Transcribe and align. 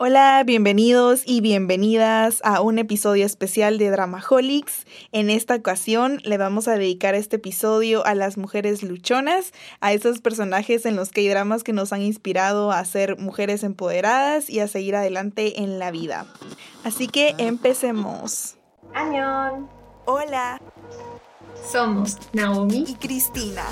Hola, 0.00 0.44
bienvenidos 0.46 1.22
y 1.26 1.40
bienvenidas 1.40 2.40
a 2.44 2.60
un 2.60 2.78
episodio 2.78 3.26
especial 3.26 3.78
de 3.78 3.90
Dramaholics. 3.90 4.86
En 5.10 5.28
esta 5.28 5.56
ocasión 5.56 6.20
le 6.22 6.38
vamos 6.38 6.68
a 6.68 6.74
dedicar 6.74 7.16
este 7.16 7.34
episodio 7.34 8.06
a 8.06 8.14
las 8.14 8.38
mujeres 8.38 8.84
luchonas, 8.84 9.52
a 9.80 9.92
esos 9.92 10.20
personajes 10.20 10.86
en 10.86 10.94
los 10.94 11.08
que 11.08 11.22
hay 11.22 11.28
dramas 11.28 11.64
que 11.64 11.72
nos 11.72 11.92
han 11.92 12.02
inspirado 12.02 12.70
a 12.70 12.84
ser 12.84 13.18
mujeres 13.18 13.64
empoderadas 13.64 14.48
y 14.48 14.60
a 14.60 14.68
seguir 14.68 14.94
adelante 14.94 15.62
en 15.62 15.80
la 15.80 15.90
vida. 15.90 16.26
Así 16.84 17.08
que 17.08 17.34
empecemos. 17.36 18.54
¡Añón! 18.94 19.68
Hola. 20.04 20.62
Somos 21.72 22.18
Naomi 22.32 22.84
y 22.86 22.94
Cristina, 22.94 23.64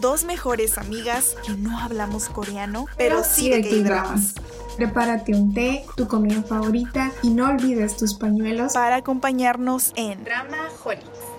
dos 0.00 0.24
mejores 0.24 0.78
amigas 0.78 1.36
que 1.46 1.52
no 1.52 1.78
hablamos 1.78 2.30
coreano, 2.30 2.86
pero, 2.96 3.22
sí 3.22 3.50
de 3.50 3.60
K-dramas. 3.60 4.34
Prepárate 4.76 5.32
un 5.32 5.54
té, 5.54 5.84
tu 5.96 6.08
comida 6.08 6.42
favorita 6.42 7.12
y 7.22 7.30
no 7.30 7.48
olvides 7.48 7.96
tus 7.96 8.14
pañuelos 8.14 8.72
para 8.72 8.96
acompañarnos 8.96 9.92
en 9.94 10.24
Drama 10.24 10.68
Holics. 10.84 11.34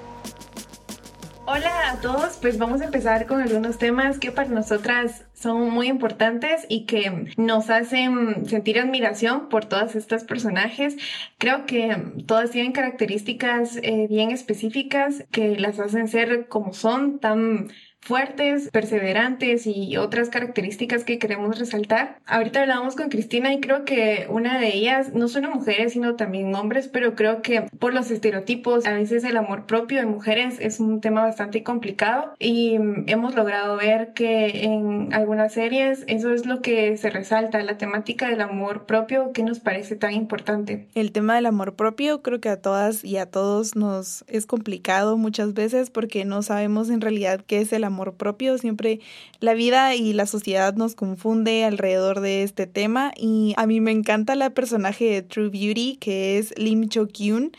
Hola 1.48 1.92
a 1.92 2.02
todos, 2.02 2.38
pues 2.42 2.58
vamos 2.58 2.82
a 2.82 2.86
empezar 2.86 3.28
con 3.28 3.42
algunos 3.42 3.78
temas 3.78 4.18
que 4.20 4.32
para 4.32 4.50
nosotras 4.50 5.26
son 5.34 5.70
muy 5.70 5.88
importantes 5.90 6.66
y 6.70 6.86
que 6.86 7.34
nos 7.38 7.70
hacen 7.70 8.48
sentir 8.48 8.80
admiración 8.80 9.50
por 9.50 9.66
todas 9.66 9.96
estas 9.96 10.24
personajes. 10.24 10.96
Creo 11.38 11.66
que 11.66 11.96
todas 12.26 12.52
tienen 12.52 12.72
características 12.72 13.78
eh, 13.84 14.08
bien 14.10 14.32
específicas 14.32 15.26
que 15.30 15.56
las 15.60 15.80
hacen 15.80 16.08
ser 16.08 16.48
como 16.48 16.74
son, 16.74 17.20
tan 17.20 17.68
fuertes, 18.06 18.70
perseverantes 18.72 19.66
y 19.66 19.98
otras 19.98 20.30
características 20.30 21.04
que 21.04 21.18
queremos 21.18 21.58
resaltar. 21.58 22.20
Ahorita 22.28 22.62
hablábamos 22.62 22.96
con 22.96 23.10
Cristina 23.10 23.52
y 23.52 23.60
creo 23.60 23.84
que 23.84 24.28
una 24.30 24.60
de 24.60 24.76
ellas, 24.76 25.14
no 25.14 25.28
solo 25.28 25.50
mujeres, 25.50 25.94
sino 25.94 26.16
también 26.16 26.54
hombres, 26.54 26.88
pero 26.88 27.16
creo 27.16 27.42
que 27.42 27.64
por 27.80 27.96
los 27.96 28.12
estereotipos, 28.12 28.86
a 28.86 28.94
veces 28.94 29.24
el 29.24 29.38
amor 29.38 29.66
propio 29.66 30.00
de 30.00 30.06
mujeres 30.06 30.58
es 30.60 30.80
un 30.80 31.02
tema 31.02 31.24
bastante 31.24 31.64
complicado 31.64 32.34
y 32.38 32.76
hemos 33.08 33.34
logrado 33.34 33.76
ver 33.78 34.14
que 34.14 34.66
en 34.66 35.12
algunas 35.12 35.54
series 35.54 36.04
eso 36.08 36.32
es 36.32 36.46
lo 36.46 36.62
que 36.62 36.98
se 36.98 37.10
resalta, 37.10 37.64
la 37.64 37.80
temática 37.80 38.30
del 38.30 38.42
amor 38.42 38.86
propio 38.86 39.32
que 39.32 39.42
nos 39.42 39.60
parece 39.60 39.96
tan 39.96 40.14
importante. 40.14 40.88
El 40.94 41.12
tema 41.12 41.36
del 41.36 41.48
amor 41.48 41.76
propio 41.76 42.22
creo 42.22 42.40
que 42.40 42.50
a 42.50 42.62
todas 42.62 43.04
y 43.04 43.18
a 43.18 43.26
todos 43.26 43.76
nos 43.76 44.26
es 44.28 44.46
complicado 44.46 45.18
muchas 45.18 45.56
veces 45.56 45.90
porque 45.90 46.24
no 46.24 46.44
sabemos 46.44 46.92
en 46.92 47.02
realidad 47.02 47.42
qué 47.48 47.62
es 47.62 47.74
el 47.74 47.84
amor 47.84 47.95
amor 47.96 48.14
propio. 48.14 48.58
Siempre 48.58 49.00
la 49.40 49.54
vida 49.54 49.96
y 49.96 50.14
la 50.14 50.26
sociedad 50.26 50.76
nos 50.76 50.96
confunde 50.96 51.64
alrededor 51.64 52.20
de 52.20 52.44
este 52.44 52.68
tema 52.68 53.14
y 53.16 53.54
a 53.58 53.66
mí 53.66 53.80
me 53.80 53.92
encanta 53.92 54.36
la 54.36 54.50
personaje 54.50 55.06
de 55.06 55.22
True 55.22 55.50
Beauty 55.50 55.98
que 55.98 56.38
es 56.38 56.54
Lim 56.58 56.90
Cho 56.90 57.08
Kyun. 57.08 57.52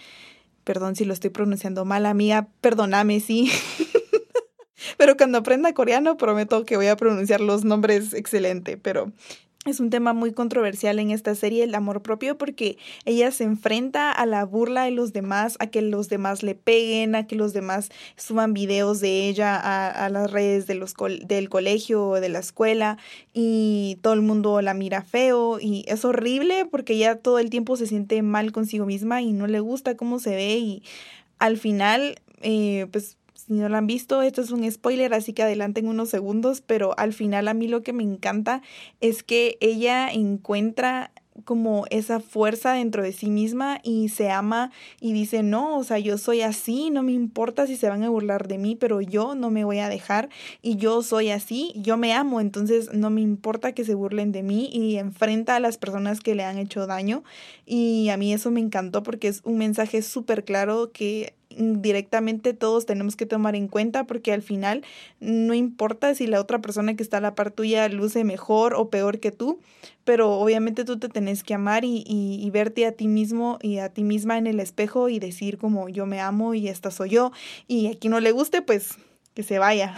Perdón 0.65 0.95
si 0.95 1.05
lo 1.05 1.13
estoy 1.13 1.31
pronunciando 1.31 1.85
mal, 1.85 2.07
amiga, 2.07 2.49
perdóname, 2.61 3.21
sí. 3.21 3.51
pero 4.99 5.17
cuando 5.17 5.39
aprenda 5.39 5.73
coreano 5.73 6.17
prometo 6.17 6.65
que 6.65 6.77
voy 6.77 6.89
a 6.89 6.97
pronunciar 6.97 7.41
los 7.41 7.65
nombres 7.65 8.13
excelente, 8.13 8.77
pero 8.77 9.13
es 9.71 9.81
un 9.81 9.91
tema 9.91 10.13
muy 10.13 10.33
controversial 10.33 10.99
en 10.99 11.11
esta 11.11 11.35
serie, 11.35 11.65
el 11.65 11.75
amor 11.75 12.03
propio, 12.03 12.39
porque 12.39 12.79
ella 13.05 13.31
se 13.31 13.45
enfrenta 13.45 14.13
a 14.13 14.27
la 14.27 14.45
burla 14.45 14.85
de 14.85 14.91
los 14.91 15.13
demás, 15.13 15.57
a 15.61 15.67
que 15.67 15.83
los 15.83 16.09
demás 16.09 16.43
le 16.43 16.55
peguen, 16.55 17.15
a 17.15 17.27
que 17.27 17.37
los 17.37 17.53
demás 17.53 17.91
suban 18.17 18.55
videos 18.55 19.01
de 19.01 19.29
ella 19.29 19.57
a, 19.57 20.09
las 20.09 20.31
redes 20.31 20.67
de 20.67 20.75
los 20.75 20.95
del 21.25 21.49
colegio 21.49 22.09
o 22.09 22.21
de 22.21 22.29
la 22.29 22.39
escuela 22.39 22.99
y 23.33 23.99
todo 24.03 24.15
el 24.15 24.23
mundo 24.23 24.61
la 24.63 24.75
mira 24.75 25.03
feo 25.03 25.59
y 25.61 25.85
es 25.89 26.05
horrible 26.05 26.65
porque 26.65 26.95
ella 26.95 27.17
todo 27.17 27.39
el 27.39 27.51
tiempo 27.51 27.77
se 27.77 27.87
siente 27.87 28.23
mal 28.23 28.53
consigo 28.53 28.87
misma 28.87 29.21
y 29.23 29.33
no 29.33 29.47
le 29.47 29.61
gusta 29.61 29.97
cómo 29.97 30.19
se 30.19 30.35
ve 30.35 30.57
y 30.59 30.83
al 31.39 31.59
final, 31.59 32.17
eh, 32.43 32.87
pues 32.91 33.17
si 33.47 33.55
no 33.55 33.69
lo 33.69 33.77
han 33.77 33.87
visto, 33.87 34.23
esto 34.23 34.43
es 34.43 34.51
un 34.51 34.69
spoiler, 34.71 35.15
así 35.15 35.33
que 35.33 35.45
adelanten 35.45 35.87
unos 35.87 36.09
segundos, 36.09 36.63
pero 36.63 36.99
al 36.99 37.13
final 37.13 37.47
a 37.47 37.55
mí 37.55 37.69
lo 37.69 37.83
que 37.83 37.93
me 37.93 38.03
encanta 38.03 38.63
es 39.01 39.23
que 39.23 39.57
ella 39.61 40.09
encuentra 40.11 41.13
como 41.45 41.85
esa 41.91 42.19
fuerza 42.21 42.73
dentro 42.73 43.03
de 43.03 43.13
sí 43.13 43.31
misma 43.31 43.79
y 43.83 44.09
se 44.09 44.31
ama 44.31 44.71
y 45.01 45.13
dice, 45.13 45.43
no, 45.43 45.79
o 45.79 45.85
sea, 45.85 45.99
yo 45.99 46.19
soy 46.19 46.41
así, 46.41 46.91
no 46.91 47.03
me 47.03 47.13
importa 47.13 47.67
si 47.67 47.77
se 47.77 47.89
van 47.89 48.03
a 48.03 48.09
burlar 48.09 48.49
de 48.49 48.59
mí, 48.59 48.75
pero 48.75 49.01
yo 49.01 49.35
no 49.35 49.51
me 49.51 49.65
voy 49.65 49.79
a 49.79 49.89
dejar 49.89 50.29
y 50.63 50.77
yo 50.77 51.03
soy 51.03 51.31
así, 51.31 51.73
yo 51.77 51.97
me 51.97 52.15
amo, 52.15 52.41
entonces 52.41 52.91
no 52.93 53.11
me 53.11 53.21
importa 53.21 53.73
que 53.73 53.85
se 53.85 53.95
burlen 53.95 54.33
de 54.33 54.43
mí 54.43 54.71
y 54.73 54.97
enfrenta 54.97 55.57
a 55.57 55.61
las 55.61 55.79
personas 55.79 56.21
que 56.21 56.35
le 56.35 56.45
han 56.45 56.59
hecho 56.59 56.87
daño 56.87 57.23
y 57.65 58.09
a 58.09 58.17
mí 58.17 58.33
eso 58.33 58.51
me 58.51 58.61
encantó 58.61 59.03
porque 59.03 59.29
es 59.29 59.43
un 59.45 59.59
mensaje 59.59 60.03
súper 60.03 60.45
claro 60.45 60.91
que 60.93 61.35
directamente 61.57 62.53
todos 62.53 62.87
tenemos 62.87 63.17
que 63.17 63.27
tomar 63.27 63.57
en 63.57 63.69
cuenta 63.69 64.05
porque 64.05 64.33
al 64.33 64.43
final 64.43 64.85
no 65.21 65.55
importa 65.55 66.15
si 66.15 66.27
la 66.27 66.41
otra 66.41 66.61
persona 66.61 66.95
que 66.95 67.03
está 67.03 67.19
a 67.19 67.21
la 67.21 67.35
par 67.35 67.51
tuya 67.51 67.89
luce 67.89 68.25
mejor 68.25 68.75
o 68.75 68.91
peor 68.91 69.21
que 69.21 69.33
tú, 69.33 69.59
pero 70.05 70.33
obviamente 70.33 70.85
tú 70.85 70.99
te 70.99 71.09
tenés 71.09 71.43
que 71.43 71.55
amar 71.55 71.85
y, 71.85 72.05
y, 72.07 72.39
y, 72.41 72.51
verte 72.51 72.87
a 72.87 72.93
ti 72.93 73.09
mismo 73.09 73.59
y 73.63 73.79
a 73.79 73.89
ti 73.89 74.05
misma 74.05 74.39
en 74.39 74.47
el 74.47 74.61
espejo 74.61 75.09
y 75.09 75.19
decir 75.19 75.59
como 75.59 75.89
yo 75.89 76.07
me 76.07 76.21
amo 76.21 76.55
y 76.55 76.69
esta 76.69 76.91
soy 76.91 77.11
yo 77.11 77.33
y 77.67 77.89
a 77.89 77.99
quien 77.99 78.13
no 78.13 78.21
le 78.21 78.33
guste 78.33 78.63
pues 78.63 78.97
que 79.37 79.43
se 79.43 79.59
vaya. 79.59 79.95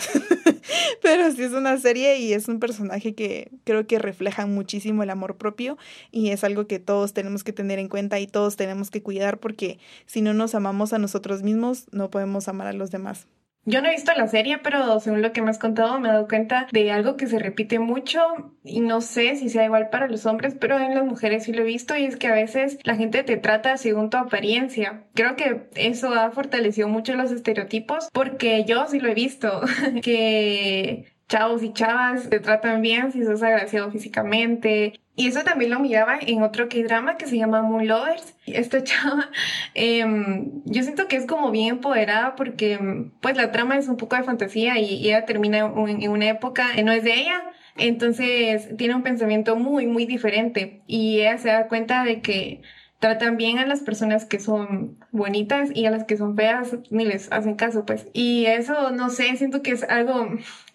Pero 1.03 1.31
sí 1.31 1.45
es 1.45 1.53
una 1.53 1.79
serie 1.79 2.19
y 2.19 2.33
es 2.33 2.49
un 2.49 2.59
personaje 2.59 3.15
que 3.15 3.53
creo 3.63 3.87
que 3.87 4.01
refleja 4.01 4.47
muchísimo 4.47 5.05
el 5.05 5.11
amor 5.11 5.37
propio 5.37 5.79
y 6.11 6.31
es 6.31 6.43
algo 6.43 6.67
que 6.67 6.81
todos 6.81 7.13
tenemos 7.13 7.45
que 7.45 7.53
tener 7.53 7.79
en 7.79 7.89
cuenta 7.89 8.19
y 8.19 8.27
todos 8.27 8.57
tenemos 8.57 8.91
que 8.91 9.01
cuidar 9.01 9.39
porque 9.39 9.79
si 10.07 10.23
no 10.23 10.35
nos 10.35 10.57
amamos 10.57 10.93
a 10.93 10.99
nosotros 10.99 11.45
mismos, 11.45 11.87
no 11.93 12.11
podemos 12.11 12.49
amar 12.49 12.67
a 12.67 12.73
los 12.73 12.91
demás. 12.91 13.29
Yo 13.65 13.83
no 13.83 13.89
he 13.89 13.93
visto 13.93 14.13
la 14.17 14.29
serie, 14.29 14.59
pero 14.59 14.99
según 14.99 15.21
lo 15.21 15.33
que 15.33 15.43
me 15.43 15.51
has 15.51 15.59
contado 15.59 16.01
me 16.01 16.09
he 16.09 16.13
dado 16.13 16.27
cuenta 16.27 16.67
de 16.73 16.91
algo 16.91 17.17
que 17.17 17.27
se 17.27 17.39
repite 17.39 17.79
mucho 17.79 18.21
y 18.65 18.81
no 18.81 19.03
sé 19.03 19.37
si 19.37 19.51
sea 19.51 19.65
igual 19.65 19.91
para 19.91 20.09
los 20.09 20.25
hombres, 20.25 20.57
pero 20.59 20.79
en 20.79 20.95
las 20.95 21.05
mujeres 21.05 21.45
sí 21.45 21.53
lo 21.53 21.61
he 21.63 21.67
visto 21.67 21.95
y 21.95 22.05
es 22.05 22.17
que 22.17 22.29
a 22.29 22.35
veces 22.35 22.79
la 22.85 22.97
gente 22.97 23.23
te 23.25 23.37
trata 23.37 23.77
según 23.77 24.09
tu 24.09 24.17
apariencia. 24.17 25.05
Creo 25.15 25.37
que 25.37 25.69
eso 25.75 26.15
ha 26.15 26.31
fortalecido 26.31 26.89
mucho 26.89 27.15
los 27.15 27.31
estereotipos 27.31 28.09
porque 28.13 28.65
yo 28.65 28.87
sí 28.87 29.01
lo 29.01 29.11
he 29.11 29.15
visto, 29.15 29.61
que 30.03 31.07
chavos 31.29 31.63
y 31.63 31.73
chavas 31.73 32.31
te 32.31 32.41
tratan 32.41 32.81
bien 32.81 33.13
si 33.13 33.23
sos 33.23 33.43
agraciado 33.43 33.91
físicamente. 33.91 34.99
Y 35.19 35.27
eso 35.27 35.43
también 35.43 35.73
lo 35.73 35.81
miraba 35.81 36.17
en 36.21 36.45
otro 36.45 36.69
K-drama 36.69 37.17
que 37.17 37.27
se 37.27 37.37
llama 37.37 37.61
Moon 37.61 37.89
Lovers. 37.89 38.37
Esta 38.47 38.85
chava, 38.85 39.29
em, 39.75 40.63
yo 40.65 40.85
siento 40.85 41.09
que 41.09 41.17
es 41.17 41.27
como 41.27 41.51
bien 41.51 41.71
empoderada 41.71 42.37
porque 42.37 42.79
pues 43.21 43.37
la 43.37 43.51
trama 43.51 43.77
es 43.77 43.89
un 43.89 43.97
poco 43.97 44.15
de 44.15 44.23
fantasía 44.23 44.79
y 44.79 45.09
ella 45.09 45.25
termina 45.25 45.59
en 45.59 46.09
una 46.09 46.29
época 46.29 46.69
que 46.73 46.85
no 46.85 46.93
es 46.93 47.03
de 47.03 47.15
ella. 47.15 47.43
Entonces 47.77 48.77
tiene 48.77 48.95
un 48.95 49.03
pensamiento 49.03 49.57
muy, 49.57 49.89
muy 49.89 50.07
diferente 50.07 50.83
y 50.87 51.19
ella 51.19 51.37
se 51.39 51.49
da 51.49 51.67
cuenta 51.67 52.05
de 52.05 52.21
que 52.21 52.63
tratan 52.99 53.37
bien 53.37 53.59
a 53.59 53.67
las 53.67 53.81
personas 53.81 54.25
que 54.25 54.41
son 54.41 54.99
bonitas 55.13 55.71
y 55.73 55.87
a 55.87 55.91
las 55.91 56.05
que 56.05 56.17
son 56.17 56.37
feas 56.37 56.77
ni 56.91 57.05
les 57.05 57.31
hacen 57.33 57.55
caso, 57.55 57.85
pues. 57.87 58.07
Y 58.13 58.47
eso, 58.47 58.91
no 58.91 59.11
sé, 59.11 59.37
siento 59.37 59.63
que 59.63 59.71
es 59.71 59.85
algo 59.85 60.29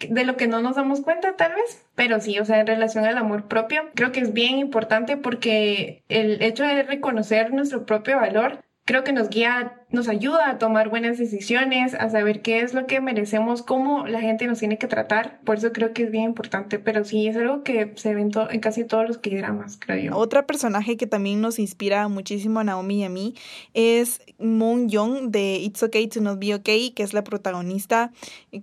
de 0.10 0.24
lo 0.24 0.38
que 0.38 0.48
no 0.48 0.62
nos 0.62 0.76
damos 0.76 1.02
cuenta 1.02 1.36
tal 1.36 1.54
vez, 1.54 1.86
pero 1.96 2.20
sí, 2.20 2.40
o 2.40 2.46
sea, 2.46 2.60
en 2.60 2.68
relación 2.68 3.06
al 3.06 3.18
amor 3.18 3.48
propio, 3.48 3.90
creo 3.96 4.12
que 4.12 4.22
es 4.22 4.34
bien 4.34 4.58
importante 4.58 5.18
porque 5.18 6.04
el 6.08 6.42
hecho 6.42 6.64
de 6.64 6.84
reconocer 6.84 7.54
nuestro 7.54 7.86
propio 7.86 8.18
valor 8.18 8.64
creo 8.86 9.04
que 9.04 9.14
nos 9.14 9.30
guía, 9.30 9.82
nos 9.94 10.10
ayuda 10.10 10.50
a 10.50 10.58
tomar 10.58 10.90
buenas 10.90 11.20
decisiones, 11.20 11.94
a 11.94 12.10
saber 12.10 12.42
qué 12.42 12.62
es 12.62 12.74
lo 12.74 12.88
que 12.88 13.00
merecemos, 13.00 13.62
cómo 13.62 14.08
la 14.08 14.22
gente 14.22 14.48
nos 14.48 14.58
tiene 14.58 14.80
que 14.80 14.88
tratar. 14.88 15.40
Por 15.46 15.58
eso 15.58 15.72
creo 15.72 15.94
que 15.94 16.02
es 16.04 16.12
bien 16.12 16.24
importante, 16.24 16.80
pero 16.80 17.06
sí 17.06 17.28
es 17.28 17.38
algo 17.38 17.62
que 17.64 17.94
se 17.96 18.16
ve 18.16 18.22
en, 18.22 18.32
en 18.50 18.60
casi 18.60 18.86
todos 18.86 19.08
los 19.08 19.20
K-dramas, 19.20 19.78
creo 19.80 20.12
yo. 20.12 20.18
Otra 20.18 20.48
personaje 20.48 20.98
que 20.98 21.06
también 21.06 21.42
nos 21.42 21.60
inspira 21.60 22.08
muchísimo 22.08 22.60
a 22.60 22.64
Naomi 22.64 23.02
y 23.02 23.04
a 23.04 23.10
mí 23.10 23.36
es 23.76 24.20
Moon 24.40 24.90
Young 24.90 25.30
de 25.30 25.58
It's 25.58 25.84
Okay 25.84 26.08
to 26.08 26.22
Not 26.22 26.40
Be 26.40 26.56
Okay, 26.56 26.90
que 26.90 27.04
es 27.04 27.14
la 27.14 27.24
protagonista. 27.24 28.12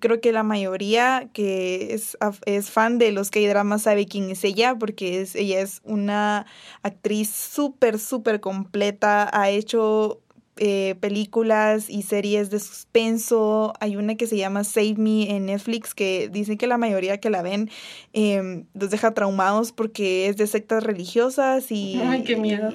Creo 0.01 0.21
que 0.21 0.33
la 0.33 0.43
mayoría 0.43 1.29
que 1.33 1.95
es, 1.95 2.19
es 2.45 2.71
fan 2.73 2.99
de 2.99 3.13
los 3.13 3.31
K-dramas 3.31 3.83
sabe 3.83 4.07
quién 4.07 4.31
es 4.31 4.43
ella, 4.43 4.75
porque 4.75 5.21
es, 5.21 5.37
ella 5.37 5.61
es 5.61 5.81
una 5.85 6.47
actriz 6.83 7.31
súper, 7.31 8.01
súper 8.01 8.41
completa, 8.41 9.31
ha 9.33 9.49
hecho 9.49 10.19
eh, 10.57 10.95
películas 11.01 11.89
y 11.89 12.03
series 12.03 12.51
de 12.51 12.61
suspenso. 12.61 13.73
Hay 13.81 13.97
una 13.97 14.17
que 14.17 14.27
se 14.27 14.37
llama 14.37 14.63
Save 14.65 14.97
Me 14.99 15.35
en 15.35 15.47
Netflix 15.47 15.95
que 15.95 16.29
dicen 16.31 16.59
que 16.59 16.67
la 16.67 16.77
mayoría 16.77 17.19
que 17.19 17.31
la 17.31 17.41
ven 17.41 17.71
eh, 18.13 18.65
los 18.75 18.91
deja 18.91 19.15
traumados 19.15 19.73
porque 19.73 20.27
es 20.27 20.37
de 20.37 20.47
sectas 20.47 20.83
religiosas 20.83 21.71
y, 21.73 21.99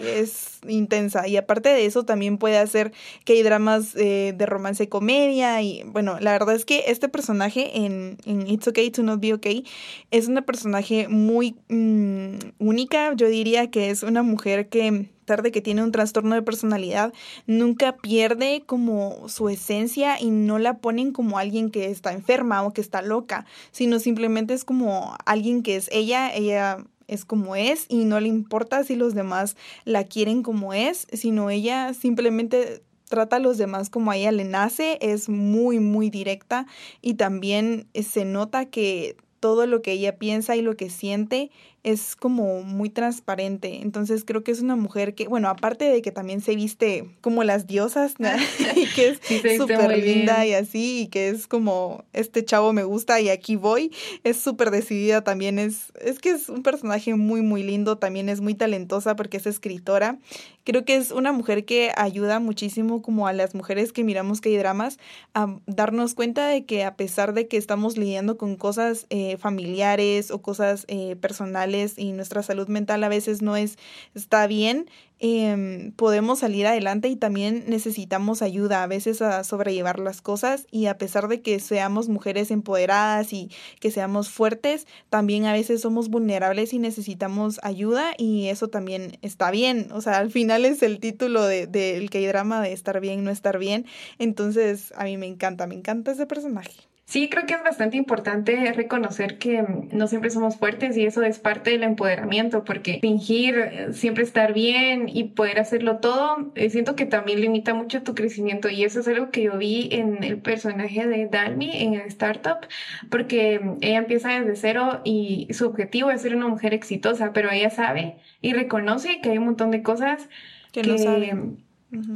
es 0.04 0.60
intensa. 0.68 1.28
Y 1.28 1.38
aparte 1.38 1.70
de 1.70 1.86
eso 1.86 2.06
también 2.06 2.38
puede 2.40 2.58
hacer 2.58 2.92
que 3.24 3.34
hay 3.34 3.44
dramas 3.44 3.96
eh, 3.96 4.34
de 4.36 4.46
romance 4.48 4.86
y 4.86 4.88
comedia. 4.88 5.62
Y 5.62 5.84
bueno, 5.84 6.18
la 6.20 6.32
verdad 6.32 6.56
es 6.56 6.66
que 6.66 6.86
este 6.88 7.08
personaje 7.08 7.78
en, 7.78 8.18
en, 8.26 8.48
It's 8.48 8.68
Okay 8.68 8.90
to 8.90 9.04
Not 9.04 9.20
Be 9.20 9.34
Okay 9.34 9.66
es 10.10 10.28
una 10.28 10.42
personaje 10.44 11.08
muy 11.08 11.56
mm, 11.70 12.38
única. 12.58 13.14
Yo 13.14 13.28
diría 13.28 13.70
que 13.70 13.92
es 13.92 14.02
una 14.02 14.24
mujer 14.24 14.70
que 14.70 15.14
de 15.26 15.52
que 15.52 15.62
tiene 15.62 15.84
un 15.84 15.92
trastorno 15.92 16.36
de 16.36 16.42
personalidad, 16.42 17.14
nunca 17.48 17.98
pierde 17.98 18.64
como 18.66 19.28
su 19.28 19.50
esencia 19.50 20.22
y 20.22 20.30
no 20.30 20.60
la 20.60 20.78
ponen 20.78 21.12
como 21.12 21.40
alguien 21.40 21.72
que 21.72 21.90
está 21.90 22.14
enferma 22.14 22.64
o 22.64 22.74
que 22.74 22.82
está 22.82 23.02
loca, 23.02 23.46
sino 23.72 24.00
simplemente 24.00 24.54
es 24.54 24.64
como 24.64 25.16
alguien 25.26 25.64
que 25.64 25.76
es 25.76 25.90
ella, 25.92 26.34
ella 26.34 26.78
es 27.08 27.26
como 27.26 27.56
es 27.56 27.86
y 27.90 28.06
no 28.06 28.20
le 28.20 28.28
importa 28.28 28.84
si 28.84 28.96
los 28.96 29.14
demás 29.14 29.56
la 29.84 30.04
quieren 30.04 30.44
como 30.44 30.74
es, 30.74 31.08
sino 31.12 31.50
ella 31.50 31.94
simplemente 31.94 32.84
trata 33.10 33.38
a 33.38 33.40
los 33.40 33.58
demás 33.58 33.90
como 33.90 34.12
a 34.12 34.18
ella 34.18 34.32
le 34.32 34.44
nace, 34.44 34.98
es 35.02 35.30
muy, 35.30 35.80
muy 35.80 36.10
directa 36.10 36.66
y 37.02 37.16
también 37.16 37.88
se 37.94 38.26
nota 38.26 38.66
que 38.66 39.18
todo 39.40 39.68
lo 39.68 39.82
que 39.82 39.92
ella 39.92 40.18
piensa 40.18 40.56
y 40.56 40.62
lo 40.62 40.76
que 40.76 40.90
siente 40.90 41.52
es 41.86 42.16
como 42.16 42.64
muy 42.64 42.90
transparente. 42.90 43.82
Entonces 43.84 44.26
creo 44.26 44.44
que 44.44 44.52
es 44.52 44.60
una 44.60 44.76
mujer 44.76 45.14
que, 45.14 45.28
bueno, 45.28 45.50
aparte 45.50 45.86
de 45.86 46.02
que 46.02 46.12
también 46.12 46.42
se 46.42 46.56
viste 46.56 47.08
como 47.22 47.44
las 47.44 47.68
diosas, 47.68 48.16
y 48.76 48.88
que 48.88 49.10
es 49.10 49.58
súper 49.58 49.98
linda 50.00 50.46
y 50.48 50.54
así, 50.54 51.02
y 51.02 51.08
que 51.08 51.30
es 51.30 51.48
como, 51.48 52.04
este 52.12 52.44
chavo 52.44 52.74
me 52.74 52.84
gusta 52.84 53.22
y 53.22 53.30
aquí 53.30 53.56
voy, 53.56 53.92
es 54.24 54.38
súper 54.38 54.72
decidida 54.72 55.24
también, 55.24 55.60
es, 55.60 55.94
es 56.02 56.18
que 56.18 56.32
es 56.32 56.50
un 56.50 56.64
personaje 56.64 57.14
muy, 57.14 57.44
muy 57.44 57.62
lindo, 57.62 58.00
también 58.00 58.30
es 58.30 58.42
muy 58.42 58.56
talentosa 58.56 59.16
porque 59.16 59.38
es 59.38 59.46
escritora. 59.46 60.18
Creo 60.64 60.84
que 60.84 60.96
es 60.96 61.12
una 61.12 61.32
mujer 61.32 61.64
que 61.64 61.92
ayuda 61.96 62.40
muchísimo 62.40 63.04
como 63.04 63.28
a 63.28 63.34
las 63.34 63.54
mujeres 63.54 63.94
que 63.94 64.04
miramos 64.04 64.42
que 64.42 64.50
hay 64.50 64.58
dramas 64.58 64.98
a 65.36 65.60
darnos 65.68 66.16
cuenta 66.16 66.48
de 66.48 66.66
que 66.66 66.84
a 66.84 66.96
pesar 66.96 67.36
de 67.36 67.48
que 67.48 67.58
estamos 67.58 67.98
lidiando 67.98 68.36
con 68.38 68.56
cosas 68.56 69.06
eh, 69.12 69.38
familiares 69.38 70.32
o 70.32 70.42
cosas 70.42 70.86
eh, 70.88 71.16
personales, 71.18 71.75
y 71.98 72.12
nuestra 72.12 72.44
salud 72.44 72.68
mental 72.68 73.04
a 73.04 73.10
veces 73.10 73.42
no 73.42 73.56
es, 73.56 73.78
está 74.14 74.48
bien, 74.48 74.88
eh, 75.20 75.94
podemos 75.96 76.40
salir 76.40 76.68
adelante 76.68 77.08
y 77.08 77.16
también 77.16 77.64
necesitamos 77.68 78.42
ayuda 78.42 78.84
a 78.84 78.88
veces 78.88 79.22
a 79.22 79.44
sobrellevar 79.46 79.98
las 80.00 80.22
cosas 80.22 80.68
y 80.72 80.88
a 80.88 80.98
pesar 80.98 81.30
de 81.30 81.42
que 81.42 81.60
seamos 81.60 82.10
mujeres 82.10 82.52
empoderadas 82.52 83.32
y 83.32 83.50
que 83.80 83.92
seamos 83.92 84.30
fuertes, 84.30 84.88
también 85.10 85.46
a 85.46 85.54
veces 85.54 85.82
somos 85.82 86.10
vulnerables 86.10 86.74
y 86.74 86.80
necesitamos 86.80 87.60
ayuda 87.64 88.12
y 88.18 88.48
eso 88.48 88.68
también 88.68 89.18
está 89.22 89.52
bien. 89.52 89.88
O 89.94 90.02
sea, 90.02 90.18
al 90.18 90.32
final 90.32 90.66
es 90.66 90.84
el 90.84 91.00
título 91.00 91.46
del 91.46 91.72
de, 91.72 92.10
K-drama 92.12 92.62
de 92.62 92.74
estar 92.74 93.00
bien, 93.00 93.24
no 93.24 93.32
estar 93.32 93.58
bien. 93.58 93.86
Entonces, 94.20 94.94
a 94.98 95.06
mí 95.06 95.18
me 95.18 95.28
encanta, 95.28 95.66
me 95.66 95.76
encanta 95.76 96.12
ese 96.12 96.26
personaje. 96.26 96.74
Sí, 97.08 97.30
creo 97.30 97.46
que 97.46 97.54
es 97.54 97.64
bastante 97.64 97.98
importante 97.98 98.74
reconocer 98.74 99.38
que 99.38 99.64
no 99.92 100.08
siempre 100.08 100.32
somos 100.32 100.58
fuertes 100.58 100.98
y 100.98 101.06
eso 101.06 101.22
es 101.22 101.38
parte 101.38 101.70
del 101.70 101.84
empoderamiento, 101.84 102.64
porque 102.64 102.98
fingir 103.00 103.60
eh, 103.60 103.94
siempre 103.94 104.24
estar 104.24 104.54
bien 104.54 105.08
y 105.08 105.26
poder 105.26 105.60
hacerlo 105.60 106.00
todo, 106.00 106.52
eh, 106.56 106.72
siento 106.72 106.96
que 106.96 107.06
también 107.06 107.42
limita 107.42 107.76
mucho 107.76 108.02
tu 108.02 108.16
crecimiento. 108.16 108.70
Y 108.70 108.84
eso 108.84 109.02
es 109.02 109.08
algo 109.08 109.30
que 109.30 109.44
yo 109.44 109.56
vi 109.56 109.90
en 109.92 110.24
el 110.24 110.40
personaje 110.40 111.06
de 111.06 111.28
Dalmi 111.28 111.70
en 111.84 111.94
el 111.94 112.08
startup, 112.08 112.68
porque 113.12 113.62
ella 113.82 114.00
empieza 114.00 114.40
desde 114.40 114.56
cero 114.56 115.02
y 115.04 115.48
su 115.52 115.68
objetivo 115.68 116.10
es 116.10 116.24
ser 116.24 116.36
una 116.36 116.48
mujer 116.48 116.74
exitosa, 116.74 117.34
pero 117.34 117.52
ella 117.52 117.70
sabe 117.70 118.18
y 118.42 118.54
reconoce 118.54 119.22
que 119.22 119.30
hay 119.30 119.38
un 119.38 119.46
montón 119.46 119.70
de 119.70 119.84
cosas 119.84 120.28
que, 120.72 120.82
no 120.82 120.98
sabe 120.98 121.34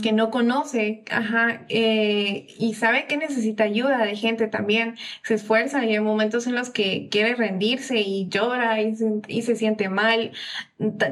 que 0.02 0.12
no 0.12 0.32
conoce, 0.32 1.04
ajá, 1.10 1.66
eh, 1.70 2.48
y 2.58 2.74
sabe 2.74 3.08
que 3.08 3.18
necesita 3.18 3.64
ayuda 3.64 4.06
de 4.06 4.16
gente 4.16 4.48
también, 4.48 4.96
se 5.24 5.36
esfuerza 5.36 5.86
y 5.86 5.94
hay 5.94 6.00
momentos 6.00 6.48
en 6.48 6.56
los 6.56 6.70
que 6.70 7.10
quiere 7.10 7.36
rendirse 7.36 8.00
y 8.00 8.28
llora 8.30 8.82
y 8.82 8.96
se, 8.96 9.22
y 9.28 9.42
se 9.44 9.56
siente 9.56 9.90
mal, 9.90 10.32